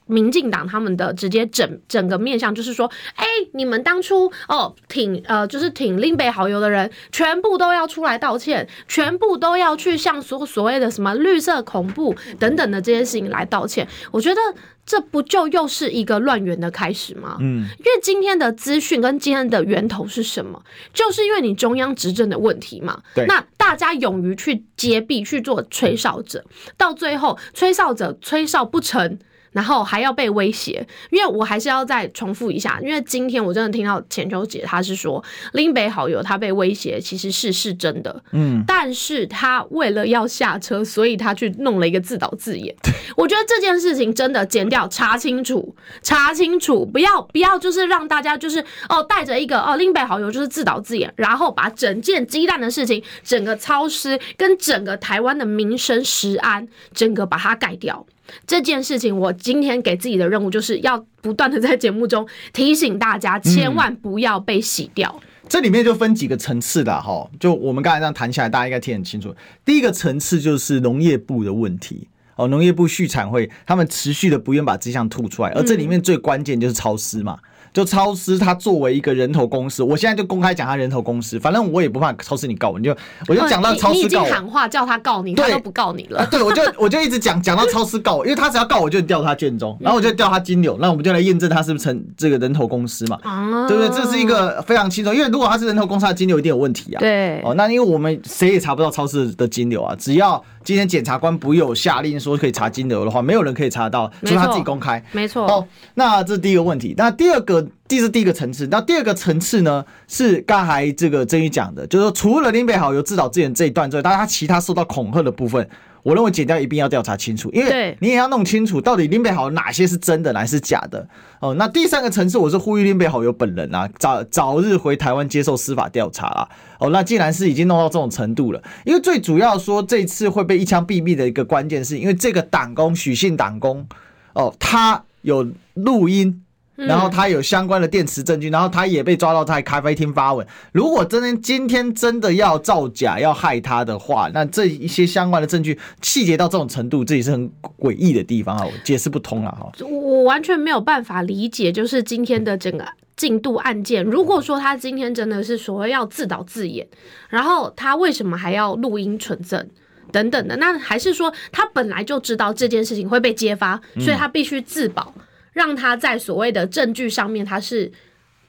[0.07, 13.87] 民进党他们的直接整整个面向就是说，哎、欸，你们当初哦挺呃就是挺另北好友的人，全部都要出来道歉，全部都要去向所所谓的什么绿色恐怖等等的这些事情来道歉。
[14.11, 14.41] 我觉得
[14.85, 17.37] 这不就又是一个乱源的开始吗？
[17.41, 20.63] 嗯，因为今天的资讯跟今天的源头是什么？
[20.93, 23.01] 就是因为你中央执政的问题嘛。
[23.13, 26.45] 对，那大家勇于去揭弊去做吹哨者，
[26.77, 29.19] 到最后吹哨者吹哨不成。
[29.57, 42.75] 然后还要被威胁，因为我还是要再重复一下，因为今天我真的听到浅秋姐她是说林北好友他被威胁，其实是是真的，嗯，但是他为了要下车，所以他去弄了一个自导自演。
[43.15, 58.05] 我觉得这件事情真的剪掉，查清楚，查清楚，不要不要就是让大家就是哦带着一个哦林北好友就是自导自演，然后把整件鸡蛋的事情，整个超市跟整个台湾的民生食安，整个把它盖掉。
[58.45, 65.13] 这件事情，我今天给自己的任务就是要不断的在节目中提醒大家，千万不要被洗掉。
[65.21, 69.33] 嗯，这里面就分几个层次的哈，就我们刚才这样谈起来，大家应该听很清楚。
[69.63, 77.39] 第一个层次就是农业部的问题哦，农业部畜产会他们持续的不愿把这项吐出来，而这里面最关键就是超市嘛。
[77.73, 82.95] 就超市，它作为一个人头公司，我现在就公开讲他人头公司，反正我也不怕超市你告我，你就
[83.27, 86.25] 我就讲到超市告我，你已经喊话叫他告你，他都不告你了。
[86.31, 93.19] 对，我就我就一直讲讲到超市告我，因为他只要告我就调他卷宗，然后我就调他金流，那我们就来验证他是不是成这个人头公司嘛，
[93.67, 93.89] 对不对？
[93.89, 96.99] 这是一个非常清楚，因为如果他是人头公司，他的金流一定有问题啊。
[96.99, 105.03] 对，哦，那因为我们谁也查不到超市的金流啊，只要今天检察官不有下令说可以查金流的话，没有人可以查到，除非他自己公开。
[105.11, 105.45] 没错。
[105.45, 107.56] 哦，那这是第一个问题，那第二个。
[107.87, 109.85] 这是第一个层次，那第二个层次呢？
[110.07, 115.67] 是刚才这个曾宇讲的，就是说除了林北好友自导自演这一段之外，但是他其他受到恐吓的部分，
[116.03, 121.07] 我认为剪掉一定要调查清楚，因为你也要弄清楚到底林北好友哪些是真的，哪些是假的。
[121.39, 126.49] 哦，那第三个层次，我是呼吁林北好友本人啊，早早日回台湾接受司法调查啊。
[126.79, 133.85] 哦，那既然是已经弄到这种程度了，因为最主要说这次会被一枪毙命的一个关键，是因为这个党工许姓党工，
[134.33, 136.43] 哦，他有录音。
[136.77, 140.45] 然后他有相关的电池证据，然后他也被抓到在咖啡厅发文。
[140.71, 149.71] 如果真的今天真的要造假要害他的话，那这一些相关的证据细节到这种程度，这也是很诡异的地方啊，我解释不通了哈。
[149.83, 152.85] 我完全没有办法理解，就是今天的整个
[153.15, 156.87] 进度案件，如果说他今天真的是所谓要自导自演，
[157.29, 159.67] 然后他为什么还要录音存证
[160.11, 160.55] 等等的？
[160.57, 165.11] 那还是说他本来就知道这件事情会被揭发，所以他必须自保。
[165.17, 165.23] 嗯
[165.57, 167.91] 让他在所谓的证据上面，他是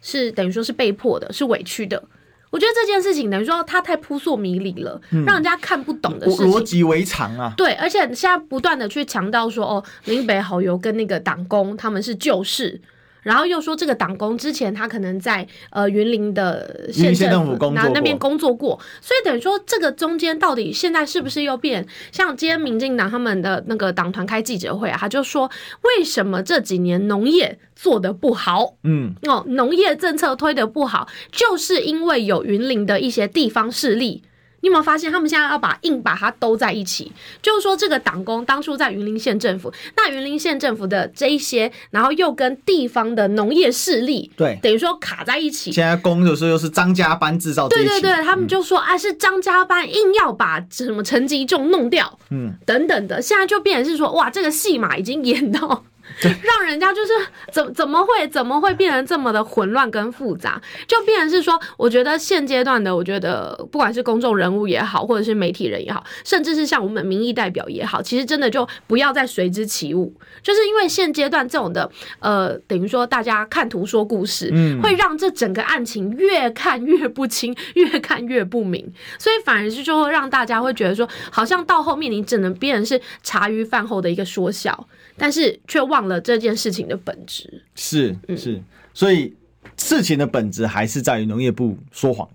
[0.02, 2.04] 是等于说是被迫的，是委屈的。
[2.50, 6.46] 我觉得这件事情等于说他太扑朔迷离了，嗯、让人家看不懂的事情。
[6.46, 7.54] 逻辑为常啊！
[7.56, 12.78] 对，而且现在不断的去强调说，哦，林北好友跟那个党工他们是旧识。
[13.22, 21.86] 然后又说这个党工之前他可能在呃云林的县政府那那边工作过，所以等于说这个中间到底现在是不是又变？
[22.12, 25.50] 像今天民进党他们的那个党团开记者会啊，他就说
[25.82, 28.74] 为什么这几年农业做得不好？
[28.84, 34.22] 嗯，哦，农业政策推得不好，就是因为有云林的一些地方势力
[34.60, 37.12] 你有没有发现，他们现在要把硬把它兜在一起？
[37.40, 45.70] 就是说，这个党工当初在云林县政府，那云林县政府的这一些，然后又跟地方的农业势力，对，等于说卡在一起。
[45.70, 55.84] 现在工的时候又是张家班制造，对对对，他们就说啊，是张家班硬要把什么陈吉仲弄掉，嗯，等等的，现在就变成是说，哇，这个戏码已经演到。
[56.20, 57.12] 对，让人家就是
[57.52, 60.60] 怎怎么会怎么会变成这么的混乱跟复杂？
[60.86, 70.12] 就变成是说，我觉得现阶段的，我觉得不管是公众人物也好，或者是媒体人也好，甚至是像我们民意代表也好，其实真的就不要再随之起舞，
[70.42, 84.88] 就是因为现阶段这种的，呃，等于说大家看图说故事，嗯，会让这整个案情越看越不清，越看越不明，所以反而是就会让大家会觉得说，好像到后面你只能变成是茶余饭后的一个说笑。
[85.18, 88.62] 但是却忘了这件事情的本质，是是，
[88.94, 89.34] 所以
[89.76, 92.28] 事情的本质还是在于农业部说谎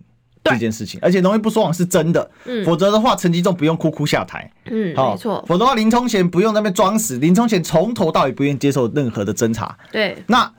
[0.43, 10.53] 这件事情，而且农业部说谎是真的，嗯，否则的话陈吉仲不用哭哭下台，嗯，没错，否则的话林聪贤不用那边装死，林聪贤从头到尾不愿意接受任何的侦查，对，那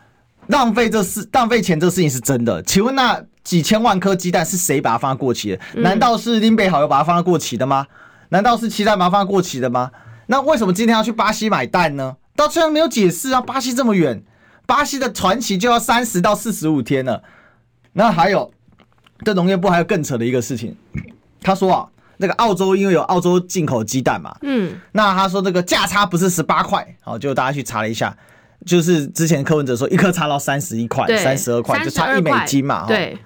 [0.46, 5.60] 浪费这事浪费钱这事情是真的，请问那几千万颗鸡蛋是谁把它放在过期的？
[5.74, 7.86] 难道是林北好友把它放在过期的吗？
[8.30, 9.90] 难道是其他把它放在过期的吗？
[10.26, 12.16] 那为什么今天要去巴西买蛋呢？
[12.36, 13.40] 到现在没有解释啊！
[13.40, 14.22] 巴西这么远，
[14.66, 17.22] 巴西的传奇就要三十到四十五天了。
[17.92, 18.52] 那还有，
[19.24, 20.76] 这农业部还有更扯的一个事情，
[21.40, 28.16] 他说啊，那个澳洲因为有澳洲进口鸡蛋嘛，嗯，那他说这个价差不是十八块，好，就大家去查了一下，
[28.66, 33.16] 就是之前柯文哲说一颗差到三十一块、三十二块，就差一美金嘛，对。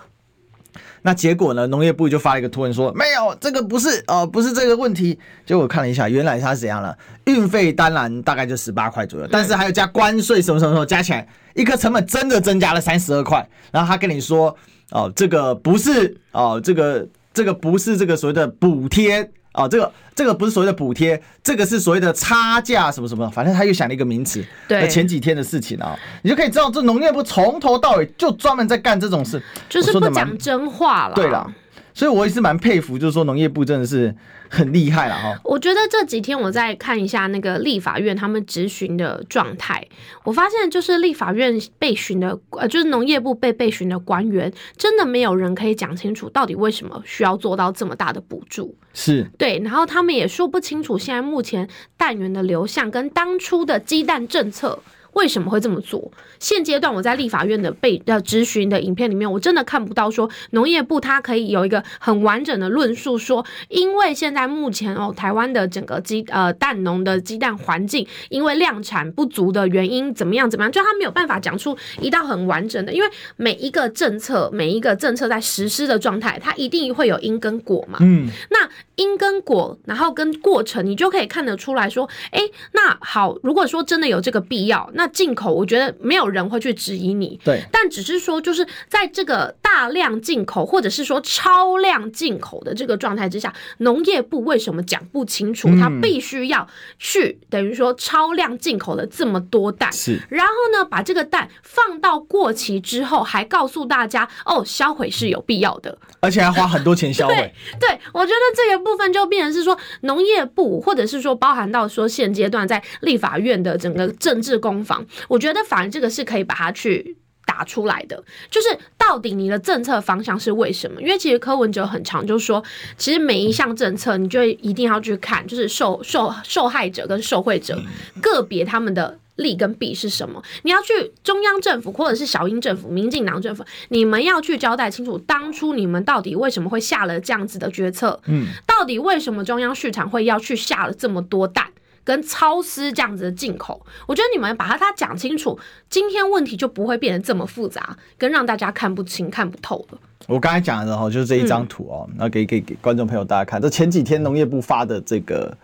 [1.03, 1.67] 那结果呢？
[1.67, 5.19] 农业部就发了一个图文说，没有这个不是呃不是这个问题。
[5.47, 6.97] 结果我看了一下，原来它是怎样了？
[7.27, 13.49] 运费当然大概就十八块左右，但是还有加关税什么什么什么，加起来一颗成本真的增加了三十二块。
[13.71, 14.55] 然后他跟你说
[14.91, 19.31] 哦，这个不是哦，这个这个不是这个所谓的补贴。
[19.55, 24.45] 哦，这个这个不是所谓的补贴，这个是所谓的差价什么什么，反正他又想了一个名词。
[24.69, 31.15] 对，前几天的事情啊，你就可以知道，这农业部从头到尾就专门在干这种事，就是不讲真话了。
[31.15, 31.51] 对了。
[31.99, 34.15] 所以，我也是蛮佩服，就是说农业部真的是
[34.49, 35.37] 很厉害了哈。
[35.43, 39.85] 我觉得这几天我再看一下那个立法院他们质询的状态，
[40.23, 48.77] 我发现就是立法院被询的，呃，就是农业部被被询的官员，真的没有人可以讲清楚到底为什么需要做到这么大的补助。
[48.95, 54.79] 是对，然后他们也说不清楚现在目前蛋源的流向跟当初的鸡蛋政策。
[55.19, 56.13] 为什么会这么做？
[56.39, 77.99] 现阶段我在立法院的被呃质询的影片里面，我真的看不到说农业部它可以有一个很完整的论述，说因为现在目前哦台湾的整个鸡呃蛋农的鸡蛋环境，因为量产不足的原因怎么样怎么样，就他没有办法讲出一道很完整的，因为每一个政策每一个政策在实施的状态，它一定会有因跟果嘛。
[78.01, 82.41] 嗯，那因跟果，然后跟过程，你就可以看得出来说，哎，
[82.73, 87.41] 那好，如果说真的有这个必要，那进口，我觉得没有人会去质疑你。
[87.45, 95.69] 对，但只是说，就是在这个大量进口或者是说超量进口的这个状态之下，农业部为什么讲不清楚？
[95.79, 96.67] 他必须要
[96.99, 107.35] 去等于说超量进口了这么多蛋，是，然后呢，把这个蛋放到过期之后，还告诉大家哦，销毁是有必要的，而且还花很多钱销毁。
[107.81, 115.05] 对，对，我觉得这个部分就变成是说，农业部或者是说包含到说现阶段在立法院的整个政治攻防。
[115.29, 117.17] 我觉得反而这个是可以把它去
[117.47, 121.01] 打出来的，就是到底你的政策方向是为什么？
[121.01, 122.63] 因为其实柯文哲很常就是说，
[122.97, 127.81] 其实每一项政策你就一定要去看，就是受受受害者跟受惠者
[128.21, 130.43] 个别他们的利跟弊是什么？
[130.63, 130.93] 你要去
[131.25, 138.21] 中央政府或者是小英政府、民进党政府，你们要去交代清楚，当初你们到底为什么会下了这样子的决策？
[138.27, 141.67] 嗯，到底为什么中央市场会要去下了这么多蛋？
[142.09, 145.59] 跟超丝这样子的进口，我觉得你们把它它讲清楚，
[145.91, 149.99] 今天问题就不会变得这么复杂，跟让大家看不清、看不透了。
[150.27, 155.55] 我刚才讲的哈，就是这一张图哦，那、嗯、给给给观众朋友大家看，这前几天农业部发的这个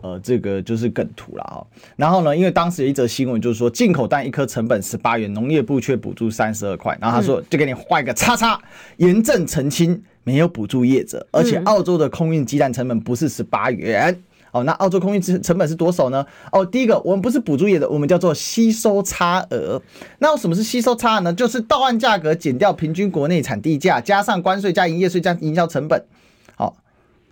[0.00, 1.66] 呃这个就是梗图了啊。
[1.96, 8.56] 然后呢，因为当时有一则新闻就是说，进口蛋一颗成本十八元，农业部却补助三十二块，然后他说就给你画一个叉叉，
[8.98, 14.16] 严正澄清没有补助业者，而且澳洲的空运鸡蛋成本不是十八元。
[14.52, 16.24] 哦，那澳洲空运成成本是多少呢？
[16.52, 19.80] 哦，第一个，我们不是补助业的，我们叫做吸收差额。
[20.18, 21.32] 那什么是吸收差额呢？
[21.32, 26.04] 就是到岸价格减掉平均国内产地价，加上关税加营业税加营销成本。
[26.56, 26.76] 好，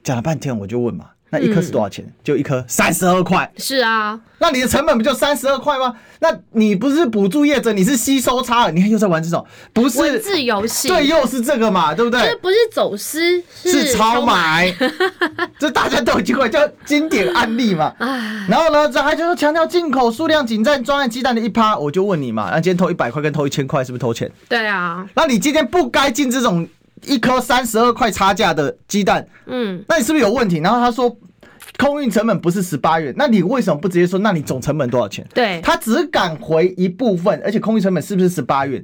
[0.03, 2.05] 讲了半天，我就问嘛，那一颗是多少钱？
[2.05, 3.51] 嗯、就一颗三十二块。
[3.57, 5.95] 是啊，那你的成本不就三十二块吗？
[6.19, 12.21] 那你不是补助业者，你是吸收差额，你看又在玩这种，不是文字游戏，对，又是这个嘛，对不对？
[12.21, 14.75] 这不是走私，是超买，
[15.59, 17.93] 这大家都已经会叫经典案例嘛。
[18.49, 24.31] 然后呢，这还就是强调进口数量仅占专案鸡蛋的一趴，我就问你嘛，那今天偷一百块跟偷一千块是不是偷钱？
[24.49, 26.67] 对啊，那你今天不该进这种
[27.05, 30.59] 一颗三十二块差价的鸡蛋，嗯，那你是不是有问题？
[30.59, 31.17] 然后他说。
[31.79, 34.19] 空运成本不是十八元，那你为什么不直接说？
[34.21, 35.27] 那你总成本多少钱？
[35.35, 38.83] 对，他只敢回一部分，而且空运成本是不是十八元？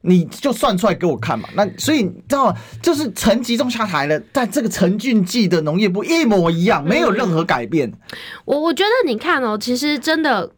[0.00, 1.46] 你就算出来给我看嘛。
[1.54, 2.56] 那所以你知道吗？
[2.80, 7.90] 就是陈吉仲下台了，但这个陈俊记的农业部一模一样，没有任何改变。
[7.90, 7.98] 嗯、
[8.46, 10.50] 我我觉得你看哦，其实真的。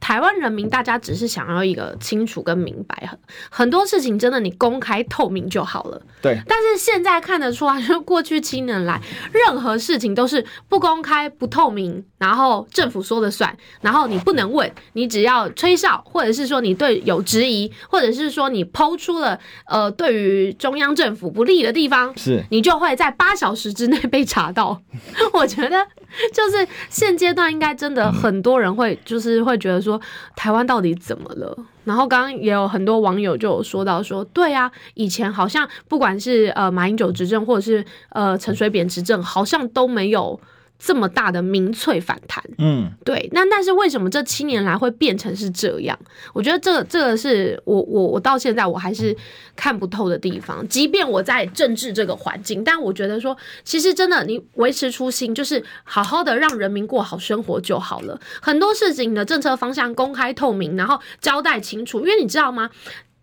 [0.00, 3.08] 台湾人民，大家只是想要一个清楚跟明白，
[3.50, 6.00] 很很多事情真的你公开透明就好了。
[6.22, 6.38] 对。
[6.48, 8.98] 但是现在看得出来，就过去七年来，
[9.30, 24.80] 任何事情都是不公开、不透明，然后政府说了算，然后你不能问，你只要吹哨，或者是说你对有质疑，或者是说你抛出了呃对于中央政府不利的地方， 是，你就会在八小时之内被查到。
[25.34, 25.86] 我觉得
[26.32, 29.87] 就是现阶段应该真的很多人会就是会觉得说。
[29.88, 30.00] 说
[30.36, 31.56] 台湾到底怎么了？
[31.84, 40.38] 然后刚刚也有很多网友就有说到说，对啊，以前好像不管是呃马英九执政，或者是呃陈水扁执政，好像都没有。
[40.78, 45.98] 这么大的民粹反弹，嗯，对，那但是为什么这七年来会变成是这样？
[46.32, 49.14] 我觉得这个这个是我我我到现在我还是
[49.56, 50.66] 看不透的地方。
[50.68, 58.20] 即便我在政治这个环境，但我觉得说，其实真的你维持初心，就是好好的让人民过好生活就好了。
[58.40, 62.70] 很多事情的政策方向公开透明，然后交代清楚，因为你知道吗？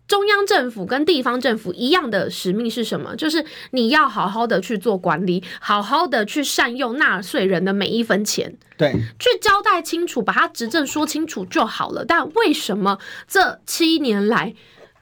[0.08, 3.16] 中央政府跟地方政府一样的使命是什么？
[3.16, 12.04] 就是你要好好的去做管理，好好的去善用纳税人的每一分钱，对，去交代清楚，把它执政说清楚就好了。
[12.04, 14.54] 但为什么这七年来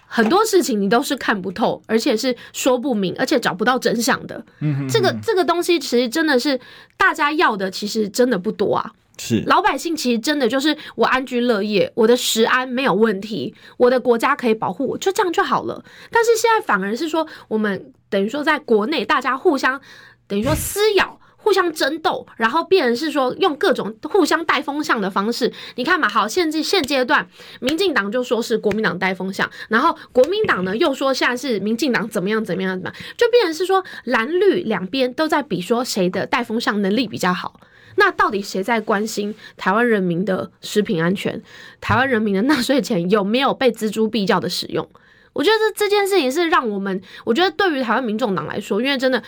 [0.07, 4.45] 很多事情你都是看不透，而且是说不明，而且找不到真相的？
[4.61, 6.59] 嗯哼这个这个东西其实真的是
[6.97, 8.93] 大家要的，其实真的不多啊。
[9.17, 15.85] 是老百姓其实真的就是我安居乐业，我的食安没有问题，我的国家可以保护我，就这样就好了。
[16.11, 19.81] 但是现在反而是说，我们等于说在国内大家互相
[20.27, 25.53] 等于说撕咬、互相争斗，然后变成是说用各种互相带风向的方式。
[25.77, 27.29] 你看嘛，好，现在现阶段，
[27.61, 37.61] 民进党就说是国民党带风向，然后国民党呢又说现在是民进党怎么样怎么样怎么样，就变成是说蓝绿两边都在比说谁的带风向能力比较好。
[37.97, 41.43] 那到底谁在关心台湾人民的食品安全？
[41.81, 44.89] 台湾人民的纳税钱有没有被锱铢必较的使用？
[45.33, 49.23] 我觉得这这件事情是让我们，我觉得对于台湾民众党来说，因为真的，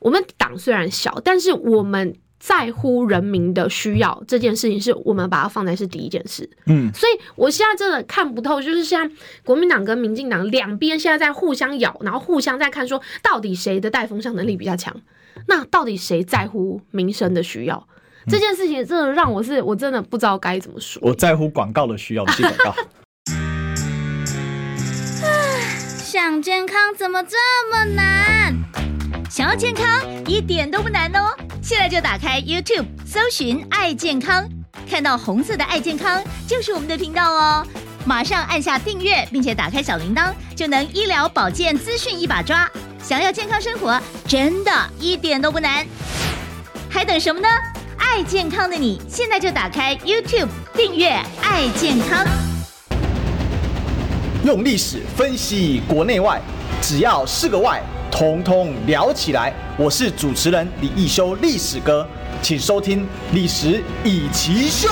[0.00, 6.50] 我们党虽然小，但是我们在乎人民的需要这件事情，是我们把它放在是第一件事。
[6.66, 14.94] 嗯，所以我现在真的看不透，就是现在国民党跟民进党两边现在在互相咬，然后互相在看说，到底谁的带风向能力比较强？
[15.46, 17.86] 那到底谁在乎民生的需要？
[18.26, 21.00] 这件事情真的让我是，我真的不知道该怎么说。
[21.02, 22.74] 我在乎广告的需要，不是广告。
[26.02, 27.36] 想健康怎么这
[27.70, 28.54] 么难？
[29.28, 31.34] 想要健康一点都不难哦！
[31.60, 34.48] 现在就打开 YouTube，搜寻“爱健康”，
[34.88, 37.66] 看到红色的“爱健康”就是我们的频道哦。
[38.06, 42.70] 马上按下订阅，并且打开小铃铛，就能医疗保健资讯一把抓。
[43.02, 44.70] 想要健康生活，真的
[45.00, 45.84] 一点都不难，
[46.88, 47.48] 还等什么呢？
[47.98, 51.08] 爱健康的你，现在就打开 YouTube 订阅
[51.42, 52.24] “爱健康”，
[54.44, 56.40] 用历史分析国内外，
[56.80, 59.52] 只要是个“外”，统统聊起来。
[59.76, 62.06] 我是主持人李一修，历史哥，
[62.40, 63.00] 请收听
[63.32, 64.88] 《历史以奇秀》。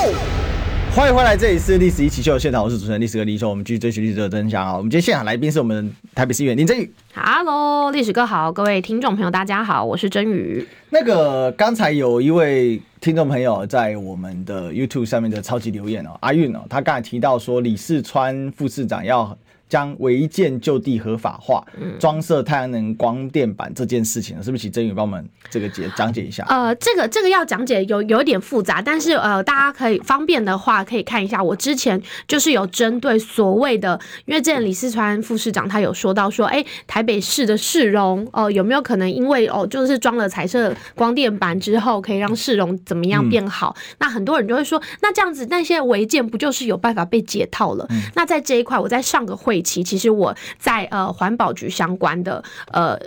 [0.94, 3.48] 欢迎回来，这里是《历史易起秀》现场，我是主持人历史哥李易修。
[3.48, 4.76] 我们继续追寻历史的真相啊！
[4.76, 6.92] 我们今天现场来宾是我们台北市议员林振宇。
[7.14, 10.66] Hello，历史哥好，各位听众朋友大家好，我是真宇。
[10.90, 19.36] 那个刚才有一位听众朋友在我们的 YouTube 上面的超级留言哦，阿运哦，他刚才提到说李四川副市长要。
[19.72, 21.64] 将违建就地合法化，
[21.98, 26.44] 装设太阳能光电板这件事情，是不是请曾宇帮我们这个解讲解一下？
[26.46, 31.98] 呃，这个这个要讲解有有一点复杂，但是呃，大家可以方便的话可以看一下，我之前
[32.28, 43.74] 就是有针对所谓的，因为之前李四川副市长他有说到说，哎，台北市的市容哦、呃、有没有可能因为哦就是装了彩色光电板之后，可以让市容怎么样变好？
[43.78, 47.86] 嗯、那很多人就会说，那这样子那些违建不就是有办法被解套了？
[47.88, 49.61] 嗯、那在这一块，我在上个会。
[49.62, 52.42] 其其实我在呃环保局相关的
[52.72, 52.98] 呃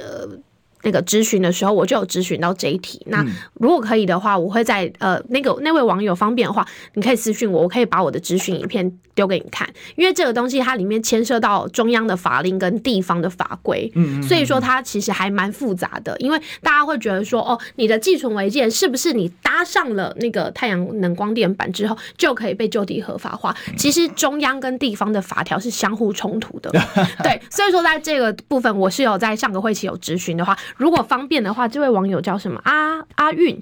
[0.85, 3.01] 那个咨询的时候，我就有咨询到这一题。
[3.07, 3.25] 那
[3.55, 9.67] 如果可以的话，我会在呃那个那位网友方便的话，你可以私讯我，我可以把我的咨询影片丢给你看。
[9.95, 16.15] 因为这个东西它里面牵涉到中央的法令跟地方的法规，嗯，所以说它其实还蛮复杂的。
[16.19, 23.55] 因为大家会觉得说，哦，你的寄存违建是不是你搭上了那个太阳能光电板之后就可以被就地合法化？
[23.75, 26.69] 其实中央跟地方的法条是相互冲突的，
[27.23, 27.41] 对。
[27.49, 30.55] 所以说在这个部分，我是有在上个会期有咨询的话。
[30.77, 32.59] 如果方便的话，这位网友叫什么？
[32.63, 33.61] 阿阿运，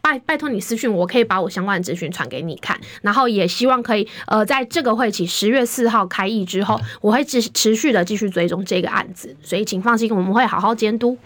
[0.00, 2.78] 拜拜托你私讯我，我可以把我相关的资讯传给你看。
[3.02, 9.34] 然后也希望可以，呃，在这个会期十月四号开议之后，我会持持续的继续追踪这个案子。
[9.42, 11.16] 所以请放心，我们会好好监督。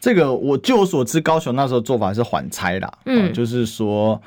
[0.00, 4.20] 这个我据我所知，高雄那时候做法是缓拆啦，嗯、呃，就是说，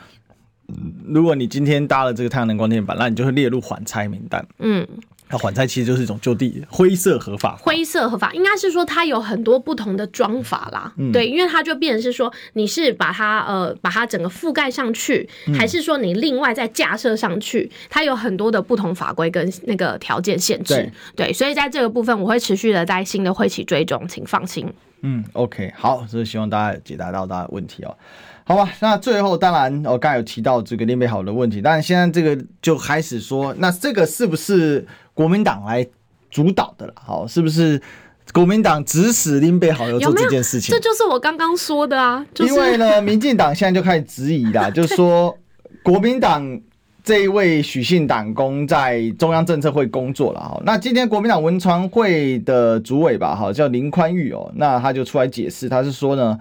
[1.05, 4.87] 如果你今天搭了这个太阳能光电板，那你就会列入缓拆名单，嗯。
[5.29, 20.73] 那缓拆其实就是一种就地灰色合法，灰色合法应该是说它有很多不同的装法啦，嗯、对，因为它就变成是说你是把它呃把它整个覆盖上去，还是说你另外再架设上去，它有很多的不同法规跟那个条件限制，
[21.15, 24.65] 对，对，所以在这个部分我会持续的在新的会期追踪，请放心。
[25.01, 27.95] 嗯，OK，好，所以希望大家解答到大家的问题哦。
[28.43, 34.87] 好吧，那最后当然我刚才有提到这个林北好的问题，但现在这个就开始说，那这个是不是
[35.17, 35.83] 国民党来
[36.29, 36.93] 主导的了？
[36.95, 37.81] 好，是不是
[38.31, 40.75] 国民党指使林北好友做这件事情？
[40.75, 42.23] 这就是我刚刚说的啊。
[42.35, 45.35] 就是、因为呢， 民进党现在就开始质疑啦，就是说
[45.81, 46.61] 国民党
[47.03, 50.61] 这一位许姓党工在中央政策会工作了哈。
[50.63, 56.37] 那今天国民党文传会的主委吧，哈，叫林宽裕哦，那他就出来解释，他是说呢。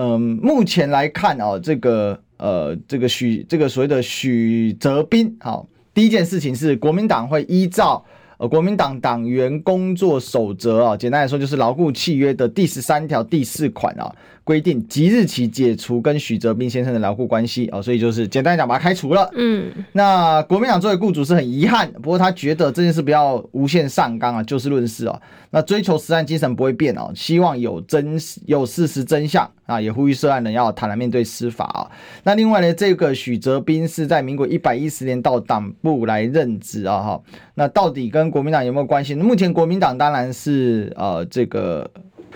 [0.00, 8.04] 嗯，目前来看啊，这个呃，这个许这个所谓的许哲斌，好，第一件事情是国民党会依照
[8.38, 14.14] 呃国民党党员工作守则啊，简单来说就是牢固契约的第十三条第四款啊。
[14.48, 19.30] 规定即日起解除跟许哲斌先生的劳雇关系哦，所以就是简单来讲把他开除了。
[19.34, 25.20] 嗯，那国民党作为雇主是很遗憾，不过他觉得这件事不要无限上纲啊，就事论事哦。
[25.50, 31.90] 那追求实案精神不会变哦，希望有真有事实真相啊，也呼吁涉案人要坦然面对司法啊。
[32.22, 37.20] 那另外呢，这个许哲斌是在民国一百一十年到党部来任职啊哈，
[37.54, 39.14] 那到底跟国民党有没有关系？
[39.14, 41.90] 目前国民党当然是呃这个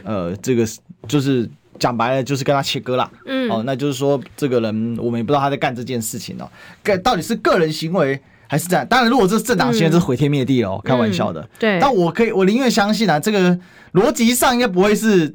[0.04, 0.66] 呃这个
[1.08, 1.48] 就是。
[1.78, 6.48] 讲白了就是跟他切割了，嗯，哦，那就是说这个人我们也不知道他在干这件事情哦，
[6.82, 8.86] 干到底是个人行为还是这样？
[8.86, 11.40] 当然，如果这是政党行为，这是毁天灭地哦，开玩笑的。
[11.40, 13.58] 嗯、对，但我可以，我宁愿相信啊，这个
[13.92, 15.34] 逻辑上应该不会是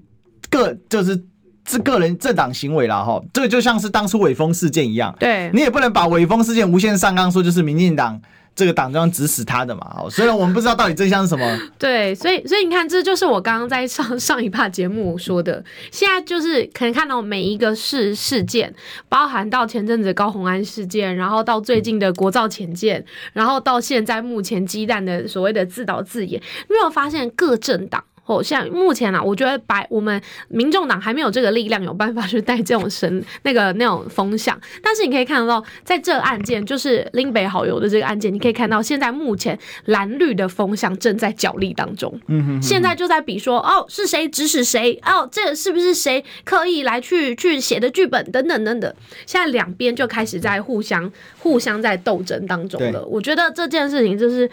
[0.49, 1.23] 个，就是
[1.67, 3.21] 是个人政党行为了哈。
[3.33, 8.21] 这个就像是当初伟峰事件一样，对，你也不能把伟峰事件无限上纲说就是民进党。
[8.57, 11.59] 这个党中指使他的嘛，哦，虽然我们不知道到底真相是什么。
[11.77, 15.63] 对，所以所以你看，这就是我刚刚在上上一趴节目说的。
[15.91, 18.73] 现在就是可能看到每一个事事件，
[19.07, 28.03] 包含到前阵子高虹安事件，然后到最近的国造潜舰，然后到现在目前鸡蛋的所谓的自导自演，你有没有发现各政党？
[28.27, 34.59] 哦，像目前啊，我觉得白我们民众党还没有这个力量，有办法去带这种神那个那种风向。
[34.83, 42.13] 但是你可以看得到，在这个案件，就是林北好友的这个案件，你可以看到现在目前蓝绿的风向正在角力当中。
[42.27, 44.99] 嗯哼，现在就在比说，哦，是谁指使谁？
[45.05, 48.29] 哦，这个是不是谁刻意来去去写的剧本？
[48.31, 48.93] 等等等等。
[49.25, 51.09] 现在两边就开始在互相
[51.39, 53.05] 互相在斗争当中了。
[53.05, 54.49] 我觉得这件事情就是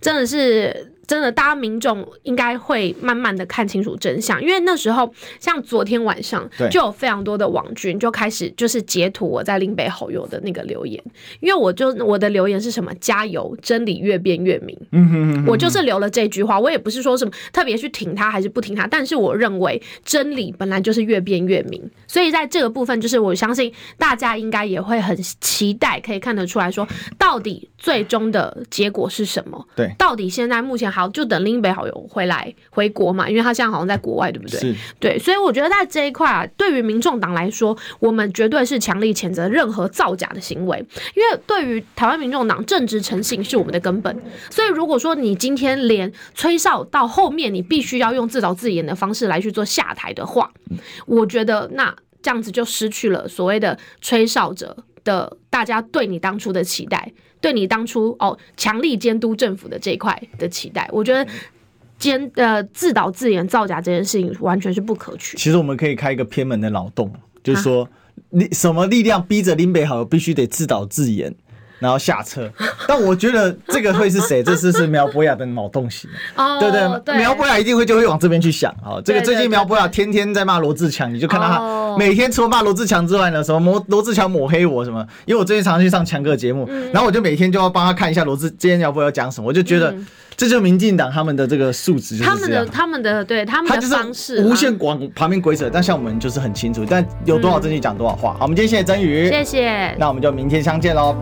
[0.00, 0.92] 真的是。
[1.08, 11.02] 真的，大家民众应该会慢慢的看清楚真相，因为那时候像昨天晚上就有非常多的网军就开始就是截图我在林北好友的那个留言，
[11.40, 12.92] 因为我就我的留言是什么？
[13.00, 14.78] 加油，真理越辩越明。
[14.92, 26.86] 嗯哼哼，我就是留了这句话，我也不是说什么特别去挺他还是不挺他，但是我认为真理本来就是越辩越明，所以在这个部分，就是我相信大家应该也会很期待，可以看得出来说，
[27.16, 29.66] 到底最终的结果是什么？
[29.74, 30.92] 对，到底现在目前。
[30.98, 34.74] 好，就等林北好友回来回国嘛，因为他现在好像在国外，对不对？
[34.98, 40.84] 对，所以我觉得在这一块啊，对于民众党来说，我们绝对是强力谴责任何造假的行为，
[41.14, 44.20] 因为对于台湾民众党正直诚信是我们的根本。
[44.50, 50.50] 所以如果说你今天连吹哨到后面，你必须要用自导自演的方式来去做下台的话，
[51.06, 57.12] 我觉得那这样子就失去了所谓的吹哨者的大家对你当初的期待。
[57.40, 61.30] 对你当初哦强力监督政府的这一块的期待，我觉得
[61.98, 65.36] 监呃自导自演造假这件事情完全是不可取。
[65.36, 67.12] 其实我们可以开一个偏门的脑洞，
[67.42, 67.88] 就是说
[68.30, 71.34] 你什么力量逼着林北好必须得自导自演？
[71.78, 72.50] 然后下车。
[72.86, 74.42] 但我觉得这个会是谁？
[74.42, 78.74] 这次是苗博雅的脑洞型，哦，对对，对苗博雅一定会就会往这边去想。
[78.82, 85.06] 好，这个最近苗博雅天天在骂罗志强，你就看到他每天除了骂罗志强之外呢，什么罗罗智强抹黑我什么？
[85.26, 89.94] 因为我最近常常去上强哥节目，然后我就每天就要帮他看一下罗志今天苗博雅讲什么，我就觉得。
[90.36, 98.34] 这就是民进党他们的这个素质，他们的他们的对他们的方式，无限广旁边鬼扯，但像我们就是很清楚，但有多少证据讲多少话。
[98.34, 101.16] 好，我们今天谢谢曾宇，谢谢，那我们就明天相见喽。